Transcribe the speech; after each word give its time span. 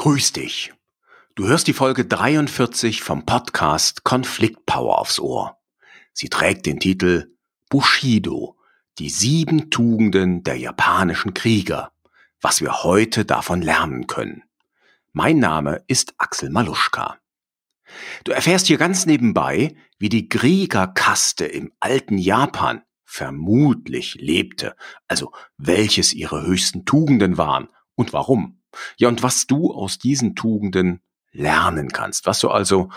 Grüß 0.00 0.32
dich. 0.32 0.72
Du 1.34 1.46
hörst 1.46 1.66
die 1.66 1.74
Folge 1.74 2.06
43 2.06 3.02
vom 3.02 3.26
Podcast 3.26 4.02
Konfliktpower 4.02 4.98
aufs 4.98 5.20
Ohr. 5.20 5.58
Sie 6.14 6.30
trägt 6.30 6.64
den 6.64 6.80
Titel 6.80 7.36
Bushido, 7.68 8.56
die 8.98 9.10
sieben 9.10 9.68
Tugenden 9.68 10.42
der 10.42 10.56
japanischen 10.56 11.34
Krieger, 11.34 11.92
was 12.40 12.62
wir 12.62 12.82
heute 12.82 13.26
davon 13.26 13.60
lernen 13.60 14.06
können. 14.06 14.44
Mein 15.12 15.38
Name 15.38 15.84
ist 15.86 16.14
Axel 16.16 16.48
Maluschka. 16.48 17.18
Du 18.24 18.32
erfährst 18.32 18.68
hier 18.68 18.78
ganz 18.78 19.04
nebenbei, 19.04 19.76
wie 19.98 20.08
die 20.08 20.30
Kriegerkaste 20.30 21.44
im 21.44 21.74
alten 21.78 22.16
Japan 22.16 22.84
vermutlich 23.04 24.14
lebte, 24.14 24.74
also 25.08 25.32
welches 25.58 26.14
ihre 26.14 26.46
höchsten 26.46 26.86
Tugenden 26.86 27.36
waren 27.36 27.68
und 27.96 28.14
warum. 28.14 28.59
Ja, 28.96 29.08
und 29.08 29.22
was 29.22 29.46
du 29.46 29.72
aus 29.72 29.98
diesen 29.98 30.34
Tugenden 30.34 31.00
lernen 31.32 31.88
kannst, 31.88 32.26
was 32.26 32.40
du 32.40 32.50
also 32.50 32.90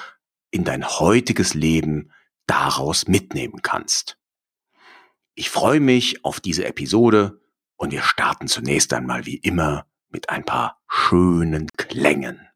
in 0.51 0.63
dein 0.63 0.87
heutiges 0.87 1.53
Leben 1.53 2.11
daraus 2.45 3.07
mitnehmen 3.07 3.61
kannst. 3.61 4.17
Ich 5.35 5.49
freue 5.49 5.79
mich 5.79 6.23
auf 6.23 6.39
diese 6.39 6.65
Episode 6.65 7.41
und 7.75 7.91
wir 7.91 8.03
starten 8.03 8.47
zunächst 8.47 8.93
einmal 8.93 9.25
wie 9.25 9.37
immer 9.37 9.87
mit 10.09 10.29
ein 10.29 10.45
paar 10.45 10.81
schönen 10.87 11.67
Klängen. 11.75 12.47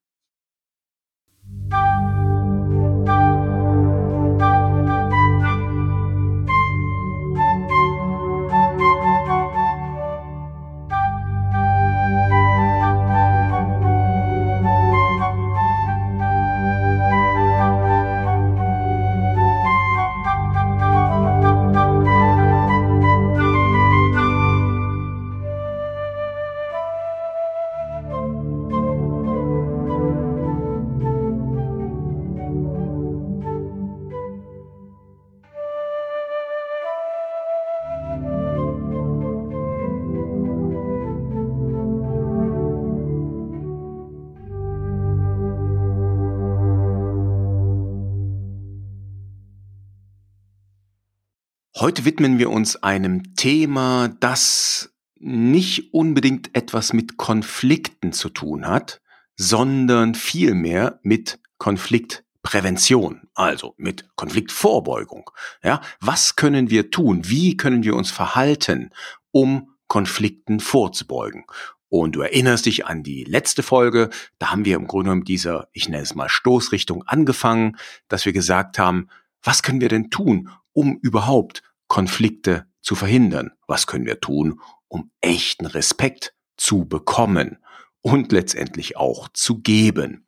Heute 51.79 52.05
widmen 52.05 52.39
wir 52.39 52.49
uns 52.49 52.75
einem 52.77 53.35
Thema, 53.35 54.07
das 54.19 54.95
nicht 55.19 55.93
unbedingt 55.93 56.55
etwas 56.55 56.91
mit 56.91 57.17
Konflikten 57.17 58.13
zu 58.13 58.29
tun 58.29 58.65
hat, 58.65 58.99
sondern 59.35 60.15
vielmehr 60.15 60.99
mit 61.03 61.39
Konfliktprävention, 61.59 63.27
also 63.35 63.75
mit 63.77 64.07
Konfliktvorbeugung. 64.15 65.29
Ja, 65.61 65.81
was 65.99 66.35
können 66.35 66.71
wir 66.71 66.89
tun? 66.89 67.29
Wie 67.29 67.57
können 67.57 67.83
wir 67.83 67.95
uns 67.95 68.09
verhalten, 68.09 68.89
um 69.29 69.69
Konflikten 69.87 70.59
vorzubeugen? 70.59 71.45
Und 71.89 72.15
du 72.15 72.21
erinnerst 72.21 72.65
dich 72.65 72.87
an 72.87 73.03
die 73.03 73.23
letzte 73.23 73.61
Folge, 73.61 74.09
da 74.39 74.49
haben 74.49 74.65
wir 74.65 74.77
im 74.77 74.87
Grunde 74.87 75.09
genommen 75.09 75.25
dieser, 75.25 75.67
ich 75.73 75.89
nenne 75.89 76.01
es 76.01 76.15
mal 76.15 76.27
Stoßrichtung 76.27 77.03
angefangen, 77.03 77.77
dass 78.07 78.25
wir 78.25 78.33
gesagt 78.33 78.79
haben, 78.79 79.09
was 79.43 79.61
können 79.61 79.79
wir 79.79 79.89
denn 79.89 80.09
tun, 80.09 80.49
um 80.73 80.97
überhaupt 81.01 81.63
Konflikte 81.87 82.65
zu 82.81 82.95
verhindern? 82.95 83.51
Was 83.67 83.87
können 83.87 84.05
wir 84.05 84.19
tun, 84.19 84.61
um 84.87 85.11
echten 85.21 85.65
Respekt 85.65 86.33
zu 86.57 86.85
bekommen 86.85 87.57
und 88.01 88.31
letztendlich 88.31 88.97
auch 88.97 89.29
zu 89.33 89.59
geben? 89.59 90.27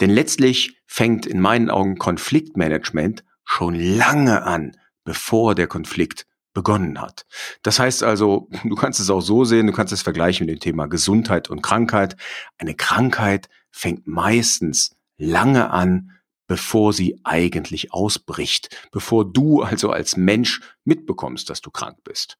Denn 0.00 0.10
letztlich 0.10 0.80
fängt 0.86 1.26
in 1.26 1.40
meinen 1.40 1.70
Augen 1.70 1.96
Konfliktmanagement 1.98 3.24
schon 3.44 3.74
lange 3.74 4.42
an, 4.42 4.76
bevor 5.04 5.54
der 5.54 5.66
Konflikt 5.66 6.26
begonnen 6.54 7.00
hat. 7.00 7.26
Das 7.62 7.78
heißt 7.78 8.02
also, 8.02 8.48
du 8.64 8.74
kannst 8.74 9.00
es 9.00 9.10
auch 9.10 9.20
so 9.20 9.44
sehen, 9.44 9.66
du 9.66 9.72
kannst 9.72 9.92
es 9.92 10.02
vergleichen 10.02 10.46
mit 10.46 10.56
dem 10.56 10.60
Thema 10.60 10.86
Gesundheit 10.86 11.50
und 11.50 11.62
Krankheit. 11.62 12.16
Eine 12.58 12.74
Krankheit 12.74 13.48
fängt 13.70 14.06
meistens 14.06 14.96
lange 15.16 15.70
an, 15.70 16.10
bevor 16.52 16.92
sie 16.92 17.18
eigentlich 17.24 17.94
ausbricht, 17.94 18.68
bevor 18.92 19.24
du 19.24 19.62
also 19.62 19.88
als 19.88 20.18
Mensch 20.18 20.60
mitbekommst, 20.84 21.48
dass 21.48 21.62
du 21.62 21.70
krank 21.70 22.04
bist. 22.04 22.36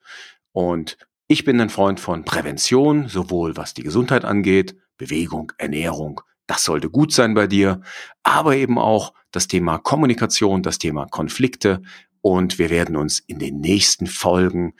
Und 0.53 0.99
ich 1.29 1.47
bin 1.47 1.59
ein 1.63 1.71
Freund 1.71 1.99
von 1.99 2.27
Prävention, 2.27 3.09
sowohl 3.09 3.57
was 3.57 3.73
die 3.73 3.83
Gesundheit 3.83 4.27
angeht, 4.27 4.77
Bewegung, 4.99 5.53
Ernährung, 5.57 6.21
das 6.47 6.63
sollte 6.65 6.91
gut 6.91 7.15
sein 7.15 7.33
bei 7.33 7.47
dir, 7.47 7.81
aber 8.23 8.55
eben 8.55 8.79
auch 8.79 9.15
das 9.31 9.49
Thema 9.49 9.79
Kommunikation, 9.79 10.63
das 10.63 10.77
Thema 10.77 11.07
Konflikte. 11.07 11.81
Und 12.21 12.59
wir 12.59 12.69
werden 12.69 12.97
uns 12.97 13.19
in 13.19 13.39
den 13.39 13.61
nächsten 13.61 14.07
Folgen 14.07 14.75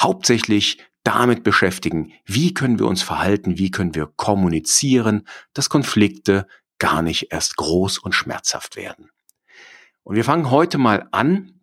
hauptsächlich 0.00 0.78
damit 1.02 1.42
beschäftigen, 1.44 2.14
wie 2.24 2.54
können 2.54 2.78
wir 2.78 2.86
uns 2.86 3.02
verhalten, 3.02 3.58
wie 3.58 3.70
können 3.70 3.94
wir 3.94 4.06
kommunizieren, 4.16 5.28
dass 5.52 5.68
Konflikte 5.68 6.46
gar 6.84 7.00
nicht 7.00 7.32
erst 7.32 7.56
groß 7.56 7.96
und 7.96 8.14
schmerzhaft 8.14 8.76
werden. 8.76 9.10
Und 10.02 10.16
wir 10.16 10.24
fangen 10.24 10.50
heute 10.50 10.76
mal 10.76 11.08
an 11.12 11.62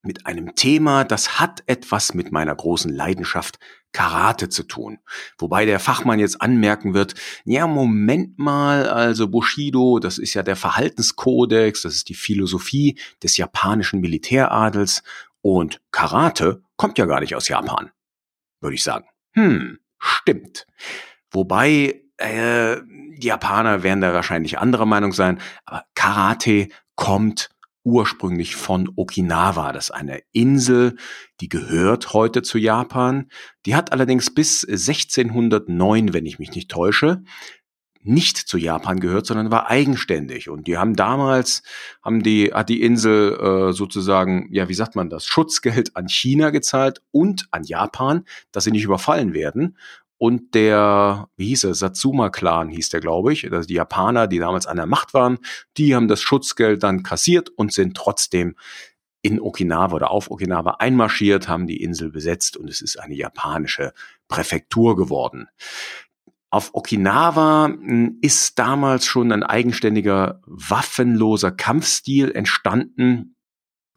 mit 0.00 0.26
einem 0.26 0.54
Thema, 0.54 1.02
das 1.02 1.40
hat 1.40 1.64
etwas 1.66 2.14
mit 2.14 2.30
meiner 2.30 2.54
großen 2.54 2.94
Leidenschaft 2.94 3.58
Karate 3.90 4.48
zu 4.48 4.62
tun. 4.62 5.00
Wobei 5.38 5.66
der 5.66 5.80
Fachmann 5.80 6.20
jetzt 6.20 6.40
anmerken 6.40 6.94
wird, 6.94 7.14
ja, 7.44 7.66
Moment 7.66 8.38
mal, 8.38 8.88
also 8.88 9.26
Bushido, 9.26 9.98
das 9.98 10.18
ist 10.18 10.34
ja 10.34 10.44
der 10.44 10.54
Verhaltenskodex, 10.54 11.82
das 11.82 11.96
ist 11.96 12.08
die 12.08 12.14
Philosophie 12.14 12.96
des 13.24 13.38
japanischen 13.38 14.00
Militäradels 14.00 15.02
und 15.42 15.80
Karate 15.90 16.62
kommt 16.76 16.96
ja 16.96 17.06
gar 17.06 17.18
nicht 17.18 17.34
aus 17.34 17.48
Japan, 17.48 17.90
würde 18.60 18.76
ich 18.76 18.84
sagen. 18.84 19.08
Hm, 19.32 19.80
stimmt. 19.98 20.68
Wobei 21.32 22.04
äh, 22.20 22.80
die 23.18 23.26
Japaner 23.26 23.82
werden 23.82 24.00
da 24.00 24.14
wahrscheinlich 24.14 24.58
anderer 24.58 24.86
Meinung 24.86 25.12
sein, 25.12 25.40
aber 25.64 25.84
Karate 25.94 26.68
kommt 26.94 27.50
ursprünglich 27.82 28.56
von 28.56 28.90
Okinawa. 28.96 29.72
Das 29.72 29.86
ist 29.86 29.90
eine 29.90 30.20
Insel, 30.32 30.96
die 31.40 31.48
gehört 31.48 32.12
heute 32.12 32.42
zu 32.42 32.58
Japan. 32.58 33.30
Die 33.66 33.74
hat 33.74 33.92
allerdings 33.92 34.34
bis 34.34 34.64
1609, 34.64 36.12
wenn 36.12 36.26
ich 36.26 36.38
mich 36.38 36.52
nicht 36.52 36.70
täusche, 36.70 37.22
nicht 38.02 38.38
zu 38.38 38.56
Japan 38.56 39.00
gehört, 39.00 39.26
sondern 39.26 39.50
war 39.50 39.68
eigenständig. 39.68 40.48
Und 40.48 40.66
die 40.66 40.78
haben 40.78 40.96
damals, 40.96 41.62
haben 42.02 42.22
die, 42.22 42.52
hat 42.52 42.68
die 42.68 42.82
Insel 42.82 43.38
äh, 43.38 43.72
sozusagen, 43.72 44.48
ja, 44.52 44.68
wie 44.68 44.74
sagt 44.74 44.96
man 44.96 45.10
das, 45.10 45.26
Schutzgeld 45.26 45.96
an 45.96 46.08
China 46.08 46.50
gezahlt 46.50 47.02
und 47.10 47.46
an 47.50 47.64
Japan, 47.64 48.24
dass 48.52 48.64
sie 48.64 48.70
nicht 48.70 48.84
überfallen 48.84 49.34
werden 49.34 49.76
und 50.22 50.54
der, 50.54 51.30
wie 51.38 51.46
hieß 51.46 51.64
er, 51.64 51.74
Satsuma-Clan 51.74 52.68
hieß 52.68 52.90
der, 52.90 53.00
glaube 53.00 53.32
ich, 53.32 53.50
also 53.50 53.66
die 53.66 53.74
Japaner, 53.74 54.26
die 54.26 54.38
damals 54.38 54.66
an 54.66 54.76
der 54.76 54.84
Macht 54.84 55.14
waren, 55.14 55.38
die 55.78 55.94
haben 55.94 56.08
das 56.08 56.20
Schutzgeld 56.20 56.82
dann 56.82 57.02
kassiert 57.02 57.48
und 57.48 57.72
sind 57.72 57.96
trotzdem 57.96 58.54
in 59.22 59.40
Okinawa 59.40 59.94
oder 59.94 60.10
auf 60.10 60.30
Okinawa 60.30 60.72
einmarschiert, 60.72 61.48
haben 61.48 61.66
die 61.66 61.82
Insel 61.82 62.10
besetzt 62.10 62.58
und 62.58 62.68
es 62.68 62.82
ist 62.82 63.00
eine 63.00 63.14
japanische 63.14 63.94
Präfektur 64.28 64.94
geworden. 64.94 65.48
Auf 66.50 66.74
Okinawa 66.74 67.68
hm, 67.68 68.18
ist 68.20 68.58
damals 68.58 69.06
schon 69.06 69.32
ein 69.32 69.42
eigenständiger 69.42 70.42
waffenloser 70.44 71.50
Kampfstil 71.50 72.30
entstanden 72.30 73.36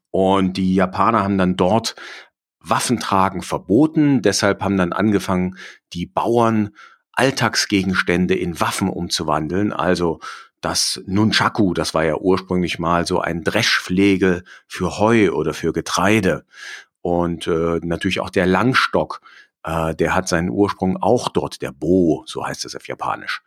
und 0.09 0.55
die 0.55 0.73
Japaner 0.73 1.21
haben 1.21 1.37
dann 1.37 1.57
dort 1.57 1.95
Waffentragen 2.63 3.41
verboten. 3.41 4.21
Deshalb 4.21 4.63
haben 4.63 4.77
dann 4.77 4.93
angefangen, 4.93 5.57
die 5.93 6.05
Bauern 6.05 6.71
Alltagsgegenstände 7.11 8.35
in 8.35 8.59
Waffen 8.59 8.89
umzuwandeln. 8.89 9.71
Also 9.71 10.19
das 10.61 11.01
Nunchaku, 11.05 11.73
das 11.73 11.93
war 11.93 12.05
ja 12.05 12.15
ursprünglich 12.15 12.79
mal 12.79 13.05
so 13.05 13.19
ein 13.19 13.43
Dreschflegel 13.43 14.43
für 14.67 14.97
Heu 14.97 15.31
oder 15.31 15.53
für 15.53 15.73
Getreide. 15.73 16.45
Und 17.01 17.47
äh, 17.47 17.79
natürlich 17.83 18.21
auch 18.21 18.29
der 18.29 18.47
Langstock, 18.47 19.19
äh, 19.63 19.93
der 19.93 20.15
hat 20.15 20.27
seinen 20.29 20.49
Ursprung 20.49 20.97
auch 21.01 21.29
dort, 21.29 21.61
der 21.61 21.71
Bo, 21.71 22.23
so 22.25 22.45
heißt 22.45 22.65
es 22.65 22.75
auf 22.75 22.87
Japanisch. 22.87 23.43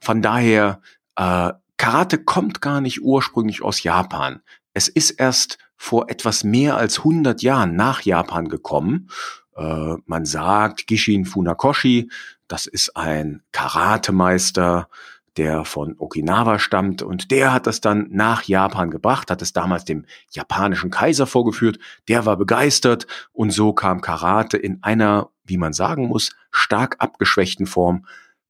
Von 0.00 0.20
daher, 0.20 0.80
äh, 1.16 1.52
Karate 1.76 2.18
kommt 2.18 2.60
gar 2.60 2.80
nicht 2.80 3.02
ursprünglich 3.02 3.62
aus 3.62 3.82
Japan. 3.82 4.42
Es 4.74 4.88
ist 4.88 5.12
erst 5.12 5.58
vor 5.82 6.08
etwas 6.08 6.44
mehr 6.44 6.76
als 6.76 6.98
100 6.98 7.42
Jahren 7.42 7.74
nach 7.74 8.02
Japan 8.02 8.46
gekommen. 8.46 9.08
Äh, 9.56 9.96
man 10.06 10.24
sagt 10.24 10.86
Gishin 10.86 11.24
Funakoshi, 11.24 12.08
das 12.46 12.66
ist 12.66 12.96
ein 12.96 13.42
Karatemeister, 13.50 14.88
der 15.36 15.64
von 15.64 15.96
Okinawa 15.98 16.60
stammt 16.60 17.02
und 17.02 17.32
der 17.32 17.52
hat 17.52 17.66
das 17.66 17.80
dann 17.80 18.06
nach 18.12 18.44
Japan 18.44 18.92
gebracht, 18.92 19.28
hat 19.28 19.42
es 19.42 19.52
damals 19.52 19.84
dem 19.84 20.06
japanischen 20.30 20.92
Kaiser 20.92 21.26
vorgeführt, 21.26 21.80
der 22.06 22.26
war 22.26 22.36
begeistert 22.36 23.08
und 23.32 23.50
so 23.50 23.72
kam 23.72 24.02
Karate 24.02 24.58
in 24.58 24.84
einer, 24.84 25.30
wie 25.42 25.56
man 25.56 25.72
sagen 25.72 26.06
muss, 26.06 26.30
stark 26.52 26.94
abgeschwächten 27.00 27.66
Form 27.66 28.06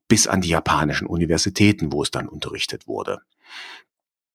bis 0.06 0.26
an 0.26 0.42
die 0.42 0.50
japanischen 0.50 1.06
Universitäten, 1.06 1.94
wo 1.94 2.02
es 2.02 2.10
dann 2.10 2.28
unterrichtet 2.28 2.86
wurde. 2.86 3.22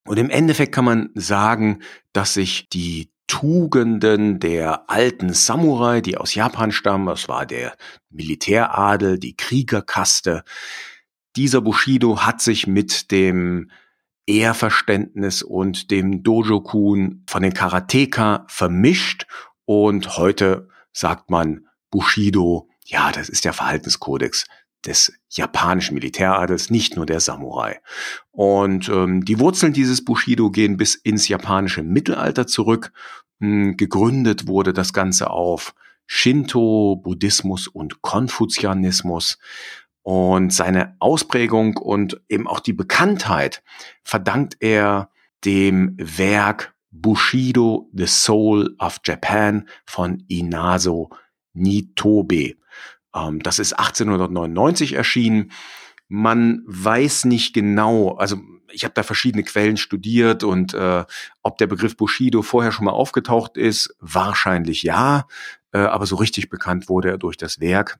Und 0.07 0.18
im 0.18 0.30
Endeffekt 0.30 0.74
kann 0.74 0.86
man 0.86 1.09
sagen, 1.15 1.80
dass 2.13 2.33
sich 2.33 2.69
die 2.69 3.12
Tugenden 3.27 4.39
der 4.39 4.89
alten 4.89 5.33
Samurai, 5.33 6.00
die 6.00 6.18
aus 6.18 6.33
Japan 6.33 6.71
stammen, 6.71 7.07
das 7.07 7.27
war 7.27 7.45
der 7.45 7.75
Militäradel, 8.09 9.19
die 9.19 9.36
Kriegerkaste, 9.36 10.44
dieser 11.36 11.62
Bushido 11.62 12.25
hat 12.25 12.42
sich 12.42 12.68
mit 12.68 13.12
dem 13.12 13.69
Ehrverständnis 14.25 15.44
und 15.44 15.92
dem 15.92 16.24
Dojokun 16.24 17.24
von 17.27 17.44
den 17.44 17.54
Karateka 17.54 18.45
vermischt. 18.48 19.27
Und 19.65 20.18
heute 20.18 20.69
sagt 20.94 21.30
man 21.30 21.68
Bushido, 21.92 22.69
ja, 22.86 23.12
das 23.12 23.30
ist 23.30 23.45
der 23.45 23.54
Verhaltenskodex 23.54 24.45
des 24.85 25.13
japanischen 25.29 25.95
Militäradels, 25.95 26.69
nicht 26.69 26.95
nur 26.95 27.06
der 27.06 27.19
Samurai. 27.19 27.79
Und 28.31 28.89
ähm, 28.89 29.25
die 29.25 29.39
Wurzeln 29.39 29.74
dieses 29.74 30.03
Bushido 30.03 30.50
gehen 30.51 30.77
bis 30.77 30.95
ins 30.95 31.27
japanische 31.27 31.83
Mittelalter 31.83 32.47
zurück. 32.47 32.91
Hm, 33.39 33.77
gegründet 33.77 34.47
wurde 34.47 34.74
das 34.74 34.94
Ganze 34.94 35.29
auf 35.29 35.74
Shinto, 36.06 36.95
Buddhismus 37.03 37.68
und 37.68 38.01
Konfuzianismus. 38.01 39.38
Und 40.03 40.53
seine 40.53 40.95
Ausprägung 41.00 41.75
und 41.75 42.21
eben 42.30 42.47
auch 42.47 42.62
die 42.62 42.73
Bekanntheit 42.73 43.62
verdankt 44.03 44.56
er 44.62 45.09
dem 45.44 45.97
Werk 45.97 46.73
Bushido, 46.91 47.89
The 47.94 48.07
Soul 48.07 48.75
of 48.80 49.00
Japan 49.06 49.68
von 49.85 50.23
Inazo 50.30 51.09
Nitobe. 51.53 52.56
Ähm, 53.18 53.40
das 53.42 53.60
ist 53.60 53.74
1899 53.74 54.94
erschienen. 54.94 55.52
Man 56.08 56.64
weiß 56.68 57.25
nicht 57.25 57.54
genau, 57.54 58.16
also 58.16 58.38
ich 58.72 58.84
habe 58.84 58.94
da 58.94 59.04
verschiedene 59.04 59.44
Quellen 59.44 59.78
studiert 59.78 60.44
und 60.44 60.74
äh, 60.74 61.06
ob 61.42 61.58
der 61.58 61.68
Begriff 61.68 61.98
Bushido 61.98 62.42
vorher 62.42 62.72
schon 62.72 62.86
mal 62.86 62.92
aufgetaucht 62.92 63.58
ist, 63.58 63.96
wahrscheinlich 64.00 64.84
ja, 64.84 65.28
äh, 65.72 65.80
aber 65.80 66.06
so 66.06 66.16
richtig 66.16 66.50
bekannt 66.50 66.90
wurde 66.90 67.10
er 67.10 67.18
durch 67.18 67.38
das 67.38 67.60
Werk 67.60 68.00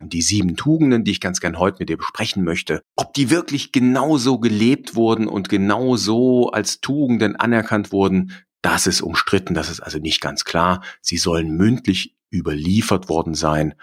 die 0.00 0.22
sieben 0.22 0.56
Tugenden, 0.56 1.04
die 1.04 1.12
ich 1.12 1.20
ganz 1.20 1.40
gern 1.40 1.58
heute 1.58 1.78
mit 1.80 1.88
dir 1.88 1.96
besprechen 1.96 2.44
möchte, 2.44 2.82
ob 2.96 3.14
die 3.14 3.30
wirklich 3.30 3.72
genauso 3.72 4.38
gelebt 4.38 4.94
wurden 4.94 5.26
und 5.26 5.48
genauso 5.48 6.50
als 6.50 6.80
Tugenden 6.80 7.36
anerkannt 7.36 7.92
wurden, 7.92 8.32
das 8.62 8.86
ist 8.86 9.00
umstritten, 9.00 9.54
das 9.54 9.70
ist 9.70 9.80
also 9.80 9.98
nicht 9.98 10.20
ganz 10.20 10.44
klar. 10.44 10.82
Sie 11.00 11.16
sollen 11.16 11.56
mündlich 11.56 12.14
überliefert 12.32 13.08
worden 13.08 13.34
sein. 13.34 13.74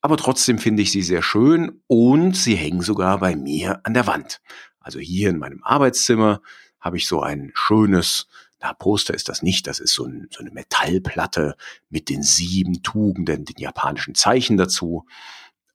Aber 0.00 0.16
trotzdem 0.16 0.58
finde 0.58 0.82
ich 0.82 0.92
sie 0.92 1.02
sehr 1.02 1.22
schön 1.22 1.82
und 1.86 2.36
sie 2.36 2.54
hängen 2.54 2.82
sogar 2.82 3.18
bei 3.18 3.34
mir 3.34 3.80
an 3.84 3.94
der 3.94 4.06
Wand. 4.06 4.40
Also 4.80 5.00
hier 5.00 5.30
in 5.30 5.38
meinem 5.38 5.62
Arbeitszimmer 5.64 6.40
habe 6.80 6.96
ich 6.96 7.06
so 7.06 7.20
ein 7.20 7.50
schönes, 7.54 8.28
na, 8.60 8.72
Poster 8.72 9.14
ist 9.14 9.28
das 9.28 9.42
nicht, 9.42 9.66
das 9.66 9.80
ist 9.80 9.92
so, 9.92 10.04
ein, 10.04 10.28
so 10.30 10.40
eine 10.40 10.50
Metallplatte 10.50 11.56
mit 11.90 12.08
den 12.08 12.22
sieben 12.22 12.82
Tugenden, 12.82 13.44
den 13.44 13.56
japanischen 13.58 14.14
Zeichen 14.14 14.56
dazu. 14.56 15.06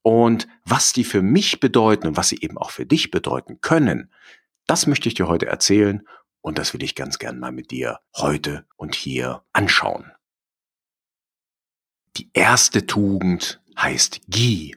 Und 0.02 0.48
was 0.64 0.92
die 0.92 1.04
für 1.04 1.22
mich 1.22 1.60
bedeuten 1.60 2.06
und 2.06 2.16
was 2.16 2.28
sie 2.28 2.40
eben 2.40 2.58
auch 2.58 2.70
für 2.70 2.86
dich 2.86 3.10
bedeuten 3.10 3.60
können, 3.60 4.10
das 4.66 4.86
möchte 4.86 5.08
ich 5.08 5.14
dir 5.14 5.28
heute 5.28 5.46
erzählen 5.46 6.06
und 6.40 6.58
das 6.58 6.74
will 6.74 6.82
ich 6.82 6.94
ganz 6.94 7.18
gern 7.18 7.38
mal 7.38 7.52
mit 7.52 7.70
dir 7.70 8.00
heute 8.16 8.66
und 8.76 8.94
hier 8.94 9.42
anschauen. 9.52 10.12
Die 12.16 12.30
erste 12.32 12.86
Tugend 12.86 13.62
heißt 13.78 14.20
Gi. 14.28 14.76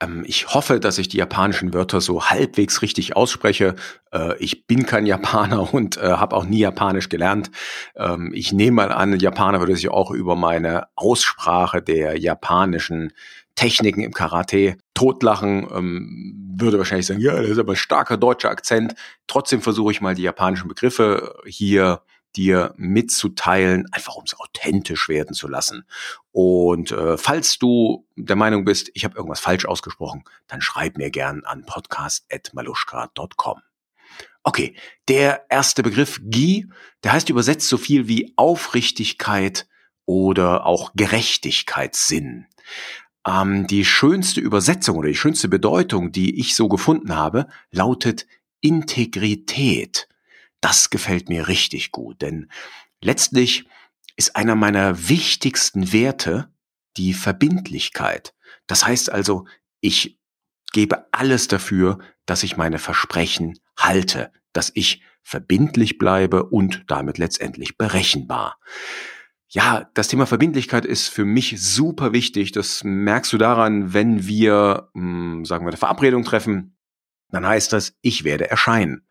Ähm, 0.00 0.24
ich 0.26 0.54
hoffe, 0.54 0.80
dass 0.80 0.98
ich 0.98 1.08
die 1.08 1.18
japanischen 1.18 1.74
Wörter 1.74 2.00
so 2.00 2.26
halbwegs 2.26 2.82
richtig 2.82 3.16
ausspreche. 3.16 3.76
Äh, 4.12 4.36
ich 4.38 4.66
bin 4.66 4.86
kein 4.86 5.06
Japaner 5.06 5.72
und 5.74 5.96
äh, 5.96 6.12
habe 6.12 6.36
auch 6.36 6.44
nie 6.44 6.60
Japanisch 6.60 7.08
gelernt. 7.08 7.50
Ähm, 7.96 8.32
ich 8.34 8.52
nehme 8.52 8.76
mal 8.76 8.92
an, 8.92 9.18
Japaner 9.18 9.60
würde 9.60 9.76
sich 9.76 9.90
auch 9.90 10.10
über 10.10 10.36
meine 10.36 10.86
Aussprache 10.94 11.82
der 11.82 12.18
japanischen 12.18 13.12
Techniken 13.54 14.02
im 14.02 14.12
Karate 14.12 14.76
totlachen, 14.94 15.66
ähm, 15.74 16.54
würde 16.56 16.78
wahrscheinlich 16.78 17.06
sagen, 17.06 17.20
ja, 17.20 17.40
das 17.40 17.50
ist 17.50 17.58
aber 17.58 17.72
ein 17.72 17.76
starker 17.76 18.16
deutscher 18.16 18.50
Akzent. 18.50 18.94
Trotzdem 19.26 19.62
versuche 19.62 19.92
ich 19.92 20.00
mal 20.00 20.14
die 20.14 20.22
japanischen 20.22 20.68
Begriffe 20.68 21.34
hier 21.44 22.02
dir 22.38 22.72
mitzuteilen, 22.76 23.86
einfach 23.92 24.14
um 24.14 24.24
es 24.24 24.38
authentisch 24.38 25.08
werden 25.08 25.34
zu 25.34 25.48
lassen. 25.48 25.84
Und 26.30 26.92
äh, 26.92 27.18
falls 27.18 27.58
du 27.58 28.06
der 28.16 28.36
Meinung 28.36 28.64
bist, 28.64 28.90
ich 28.94 29.04
habe 29.04 29.16
irgendwas 29.16 29.40
falsch 29.40 29.66
ausgesprochen, 29.66 30.22
dann 30.46 30.60
schreib 30.62 30.96
mir 30.96 31.10
gern 31.10 31.42
an 31.44 31.66
podcast.maluschka.com. 31.66 33.60
Okay, 34.44 34.76
der 35.08 35.46
erste 35.50 35.82
Begriff 35.82 36.20
Gi, 36.22 36.68
der 37.02 37.12
heißt 37.12 37.28
übersetzt 37.28 37.68
so 37.68 37.76
viel 37.76 38.08
wie 38.08 38.32
Aufrichtigkeit 38.36 39.66
oder 40.06 40.64
auch 40.64 40.92
Gerechtigkeitssinn. 40.94 42.46
Ähm, 43.26 43.66
die 43.66 43.84
schönste 43.84 44.40
Übersetzung 44.40 44.96
oder 44.96 45.08
die 45.08 45.16
schönste 45.16 45.48
Bedeutung, 45.48 46.12
die 46.12 46.38
ich 46.38 46.54
so 46.54 46.68
gefunden 46.68 47.14
habe, 47.14 47.48
lautet 47.72 48.26
Integrität. 48.60 50.08
Das 50.60 50.90
gefällt 50.90 51.28
mir 51.28 51.48
richtig 51.48 51.92
gut, 51.92 52.22
denn 52.22 52.50
letztlich 53.00 53.68
ist 54.16 54.34
einer 54.34 54.56
meiner 54.56 55.08
wichtigsten 55.08 55.92
Werte 55.92 56.52
die 56.96 57.14
Verbindlichkeit. 57.14 58.34
Das 58.66 58.84
heißt 58.84 59.10
also, 59.10 59.46
ich 59.80 60.18
gebe 60.72 61.06
alles 61.12 61.48
dafür, 61.48 61.98
dass 62.26 62.42
ich 62.42 62.56
meine 62.56 62.78
Versprechen 62.78 63.58
halte, 63.76 64.32
dass 64.52 64.72
ich 64.74 65.02
verbindlich 65.22 65.98
bleibe 65.98 66.44
und 66.44 66.84
damit 66.88 67.18
letztendlich 67.18 67.76
berechenbar. 67.76 68.58
Ja, 69.50 69.90
das 69.94 70.08
Thema 70.08 70.26
Verbindlichkeit 70.26 70.84
ist 70.84 71.08
für 71.08 71.24
mich 71.24 71.54
super 71.58 72.12
wichtig. 72.12 72.52
Das 72.52 72.84
merkst 72.84 73.32
du 73.32 73.38
daran, 73.38 73.94
wenn 73.94 74.26
wir, 74.26 74.90
hm, 74.94 75.44
sagen 75.44 75.64
wir, 75.64 75.68
eine 75.68 75.78
Verabredung 75.78 76.24
treffen, 76.24 76.76
dann 77.30 77.46
heißt 77.46 77.72
das, 77.72 77.94
ich 78.02 78.24
werde 78.24 78.50
erscheinen. 78.50 79.07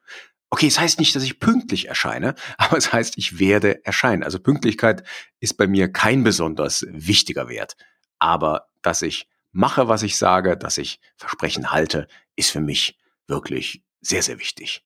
Okay, 0.50 0.68
es 0.68 0.76
das 0.76 0.84
heißt 0.84 1.00
nicht, 1.00 1.16
dass 1.16 1.24
ich 1.24 1.40
pünktlich 1.40 1.88
erscheine, 1.88 2.36
aber 2.58 2.78
es 2.78 2.94
heißt, 2.94 3.18
ich 3.18 3.40
werde 3.40 3.86
erscheinen. 3.86 4.24
Also 4.24 4.40
Pünktlichkeit 4.40 5.04
ist 5.40 5.58
bei 5.58 5.68
mir 5.68 5.92
kein 5.92 6.24
besonders 6.24 6.86
wichtiger 6.90 7.50
Wert. 7.50 7.76
Aber 8.20 8.68
dass 8.82 9.02
ich 9.02 9.28
mache, 9.52 9.88
was 9.88 10.04
ich 10.04 10.18
sage, 10.18 10.58
dass 10.58 10.78
ich 10.78 11.00
Versprechen 11.16 11.72
halte, 11.72 12.08
ist 12.36 12.52
für 12.52 12.62
mich 12.62 12.98
wirklich 13.28 13.84
sehr, 14.02 14.24
sehr 14.24 14.40
wichtig. 14.40 14.84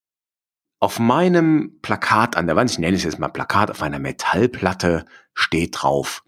Auf 0.80 0.98
meinem 0.98 1.80
Plakat 1.84 2.36
an 2.36 2.48
der 2.48 2.56
Wand, 2.56 2.72
ich 2.72 2.80
nenne 2.80 2.98
es 2.98 3.04
jetzt 3.04 3.20
mal 3.20 3.28
Plakat, 3.28 3.70
auf 3.70 3.84
einer 3.84 4.00
Metallplatte 4.00 5.06
steht 5.36 5.82
drauf, 5.82 6.24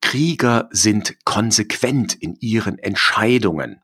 Krieger 0.00 0.68
sind 0.72 1.24
konsequent 1.24 2.14
in 2.14 2.34
ihren 2.40 2.78
Entscheidungen. 2.78 3.80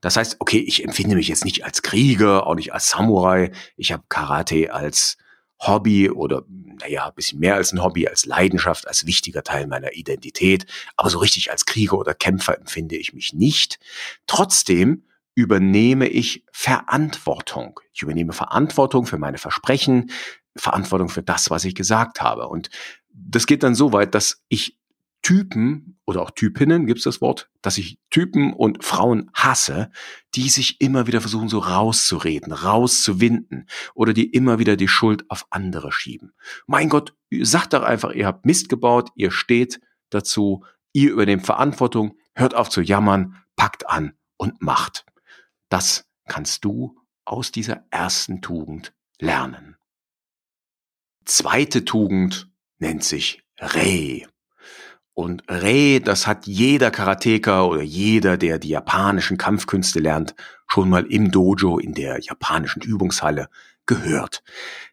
Das 0.00 0.16
heißt, 0.16 0.36
okay, 0.40 0.58
ich 0.58 0.84
empfinde 0.84 1.16
mich 1.16 1.28
jetzt 1.28 1.44
nicht 1.44 1.64
als 1.64 1.82
Krieger, 1.82 2.46
auch 2.46 2.54
nicht 2.54 2.72
als 2.72 2.90
Samurai. 2.90 3.52
Ich 3.76 3.92
habe 3.92 4.04
Karate 4.08 4.72
als 4.72 5.16
Hobby 5.58 6.10
oder 6.10 6.44
naja, 6.48 7.06
ein 7.06 7.14
bisschen 7.14 7.38
mehr 7.38 7.54
als 7.54 7.72
ein 7.72 7.82
Hobby, 7.82 8.08
als 8.08 8.26
Leidenschaft, 8.26 8.88
als 8.88 9.06
wichtiger 9.06 9.42
Teil 9.42 9.66
meiner 9.66 9.92
Identität. 9.94 10.66
Aber 10.96 11.10
so 11.10 11.18
richtig 11.18 11.50
als 11.50 11.66
Krieger 11.66 11.98
oder 11.98 12.14
Kämpfer 12.14 12.58
empfinde 12.58 12.96
ich 12.96 13.12
mich 13.12 13.32
nicht. 13.32 13.78
Trotzdem 14.26 15.04
übernehme 15.34 16.08
ich 16.08 16.44
Verantwortung. 16.52 17.80
Ich 17.92 18.02
übernehme 18.02 18.32
Verantwortung 18.32 19.06
für 19.06 19.18
meine 19.18 19.38
Versprechen, 19.38 20.10
Verantwortung 20.56 21.08
für 21.08 21.22
das, 21.22 21.50
was 21.50 21.64
ich 21.64 21.74
gesagt 21.74 22.20
habe. 22.20 22.48
Und 22.48 22.70
das 23.12 23.46
geht 23.46 23.62
dann 23.62 23.74
so 23.74 23.92
weit, 23.92 24.14
dass 24.14 24.42
ich 24.48 24.78
Typen 25.24 25.98
oder 26.04 26.20
auch 26.20 26.30
Typinnen, 26.30 26.86
gibt's 26.86 27.04
das 27.04 27.22
Wort, 27.22 27.50
dass 27.62 27.78
ich 27.78 27.98
Typen 28.10 28.52
und 28.52 28.84
Frauen 28.84 29.30
hasse, 29.32 29.90
die 30.34 30.50
sich 30.50 30.82
immer 30.82 31.06
wieder 31.06 31.22
versuchen, 31.22 31.48
so 31.48 31.60
rauszureden, 31.60 32.52
rauszuwinden 32.52 33.66
oder 33.94 34.12
die 34.12 34.26
immer 34.30 34.58
wieder 34.58 34.76
die 34.76 34.86
Schuld 34.86 35.28
auf 35.30 35.46
andere 35.48 35.92
schieben. 35.92 36.34
Mein 36.66 36.90
Gott, 36.90 37.16
sagt 37.40 37.72
doch 37.72 37.82
einfach, 37.82 38.12
ihr 38.12 38.26
habt 38.26 38.44
Mist 38.44 38.68
gebaut, 38.68 39.10
ihr 39.16 39.30
steht 39.30 39.80
dazu, 40.10 40.62
ihr 40.92 41.12
übernehmt 41.12 41.46
Verantwortung, 41.46 42.18
hört 42.34 42.54
auf 42.54 42.68
zu 42.68 42.82
jammern, 42.82 43.42
packt 43.56 43.88
an 43.88 44.12
und 44.36 44.60
macht. 44.60 45.06
Das 45.70 46.06
kannst 46.28 46.66
du 46.66 46.98
aus 47.24 47.50
dieser 47.50 47.86
ersten 47.90 48.42
Tugend 48.42 48.92
lernen. 49.18 49.76
Zweite 51.24 51.86
Tugend 51.86 52.50
nennt 52.78 53.04
sich 53.04 53.42
Reh. 53.58 54.26
Und 55.14 55.44
Rei, 55.48 56.00
das 56.04 56.26
hat 56.26 56.46
jeder 56.46 56.90
Karateka 56.90 57.64
oder 57.64 57.82
jeder, 57.82 58.36
der 58.36 58.58
die 58.58 58.70
japanischen 58.70 59.38
Kampfkünste 59.38 60.00
lernt, 60.00 60.34
schon 60.66 60.88
mal 60.88 61.06
im 61.06 61.30
Dojo 61.30 61.78
in 61.78 61.94
der 61.94 62.20
japanischen 62.20 62.82
Übungshalle 62.82 63.48
gehört. 63.86 64.42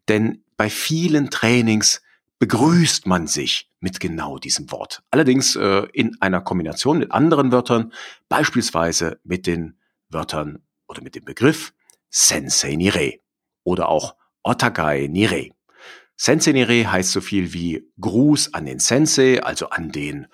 Denn 0.08 0.44
bei 0.58 0.70
vielen 0.70 1.32
Trainings 1.32 2.02
begrüßt 2.38 3.08
man 3.08 3.28
sich 3.28 3.70
mit 3.80 4.00
genau 4.00 4.38
diesem 4.38 4.72
Wort. 4.72 5.02
Allerdings 5.10 5.56
äh, 5.56 5.88
in 5.94 6.20
einer 6.22 6.42
Kombination 6.42 7.00
mit 7.00 7.12
anderen 7.12 7.52
Wörtern, 7.52 7.92
beispielsweise 8.30 9.20
mit 9.24 9.48
den 9.48 9.76
Wörtern 10.10 10.60
oder 10.88 11.02
mit 11.02 11.16
dem 11.16 11.26
Begriff 11.26 11.74
Sensei 12.10 12.76
Nire 12.76 13.20
oder 13.64 13.90
auch 13.90 14.16
Otagai 14.44 15.08
Nire. 15.08 15.50
Sensei 16.24 16.52
Nire 16.52 16.92
heißt 16.92 17.14
so 17.14 17.20
viel 17.20 17.52
wie 17.52 17.90
Gruß 18.00 18.54
an 18.54 18.68
den 18.68 18.78
Sensei, 18.78 19.42
also 19.42 19.70
an 19.70 19.92
den 19.92 20.28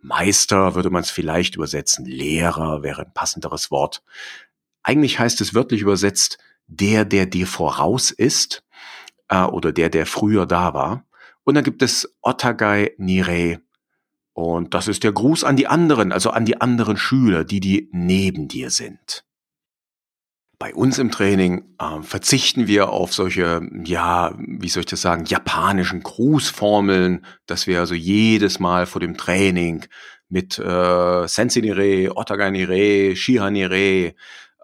Meister 0.00 0.74
würde 0.74 0.88
man 0.88 1.02
es 1.02 1.10
vielleicht 1.10 1.56
übersetzen. 1.56 2.06
Lehrer 2.06 2.82
wäre 2.82 3.02
ein 3.02 3.12
passenderes 3.12 3.70
Wort. 3.70 4.02
Eigentlich 4.82 5.18
heißt 5.18 5.42
es 5.42 5.52
wörtlich 5.52 5.82
übersetzt 5.82 6.38
der, 6.66 7.04
der 7.04 7.26
dir 7.26 7.46
voraus 7.46 8.10
ist 8.10 8.64
äh, 9.28 9.42
oder 9.42 9.72
der, 9.72 9.90
der 9.90 10.06
früher 10.06 10.46
da 10.46 10.72
war. 10.72 11.04
Und 11.42 11.56
dann 11.56 11.64
gibt 11.64 11.82
es 11.82 12.16
Otagai 12.22 12.94
Nire. 12.96 13.60
Und 14.32 14.72
das 14.72 14.88
ist 14.88 15.04
der 15.04 15.12
Gruß 15.12 15.44
an 15.44 15.56
die 15.56 15.66
anderen, 15.66 16.10
also 16.10 16.30
an 16.30 16.46
die 16.46 16.58
anderen 16.62 16.96
Schüler, 16.96 17.44
die, 17.44 17.60
die 17.60 17.90
neben 17.92 18.48
dir 18.48 18.70
sind. 18.70 19.26
Bei 20.64 20.74
uns 20.74 20.98
im 20.98 21.10
Training 21.10 21.62
äh, 21.78 22.00
verzichten 22.00 22.66
wir 22.66 22.88
auf 22.88 23.12
solche, 23.12 23.60
ja, 23.84 24.34
wie 24.38 24.70
soll 24.70 24.80
ich 24.80 24.86
das 24.86 25.02
sagen, 25.02 25.26
japanischen 25.26 26.02
Grußformeln, 26.02 27.26
dass 27.44 27.66
wir 27.66 27.80
also 27.80 27.94
jedes 27.94 28.60
Mal 28.60 28.86
vor 28.86 29.02
dem 29.02 29.18
Training 29.18 29.84
mit 30.30 30.58
äh, 30.58 31.28
Sensei 31.28 31.60
Nire, 31.60 32.16
Otagai 32.16 32.50
Nire, 32.50 33.14
Shiha 33.14 33.50
Nire, 33.50 34.14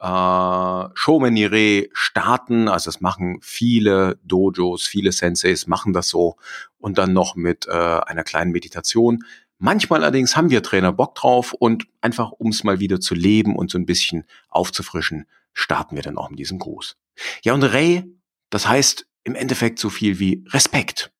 äh, 0.00 0.88
Shoumenire 0.94 1.88
starten. 1.92 2.68
Also 2.68 2.90
das 2.90 3.02
machen 3.02 3.36
viele 3.42 4.18
Dojos, 4.24 4.86
viele 4.86 5.12
Senseis 5.12 5.66
machen 5.66 5.92
das 5.92 6.08
so 6.08 6.36
und 6.78 6.96
dann 6.96 7.12
noch 7.12 7.36
mit 7.36 7.66
äh, 7.68 7.72
einer 7.72 8.24
kleinen 8.24 8.52
Meditation. 8.52 9.22
Manchmal 9.58 10.02
allerdings 10.02 10.34
haben 10.34 10.48
wir 10.48 10.62
Trainer 10.62 10.94
Bock 10.94 11.14
drauf 11.14 11.52
und 11.52 11.88
einfach 12.00 12.30
um 12.30 12.48
es 12.48 12.64
mal 12.64 12.80
wieder 12.80 13.00
zu 13.00 13.14
leben 13.14 13.54
und 13.54 13.70
so 13.70 13.76
ein 13.76 13.84
bisschen 13.84 14.24
aufzufrischen, 14.48 15.26
starten 15.52 15.96
wir 15.96 16.02
dann 16.02 16.18
auch 16.18 16.30
mit 16.30 16.38
diesem 16.38 16.58
Gruß. 16.58 16.96
Ja, 17.42 17.54
und 17.54 17.62
Rei, 17.62 18.04
das 18.50 18.66
heißt 18.66 19.06
im 19.24 19.34
Endeffekt 19.34 19.78
so 19.78 19.90
viel 19.90 20.18
wie 20.18 20.44
Respekt. 20.48 21.12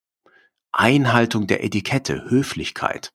Einhaltung 0.72 1.46
der 1.46 1.64
Etikette, 1.64 2.24
Höflichkeit. 2.30 3.12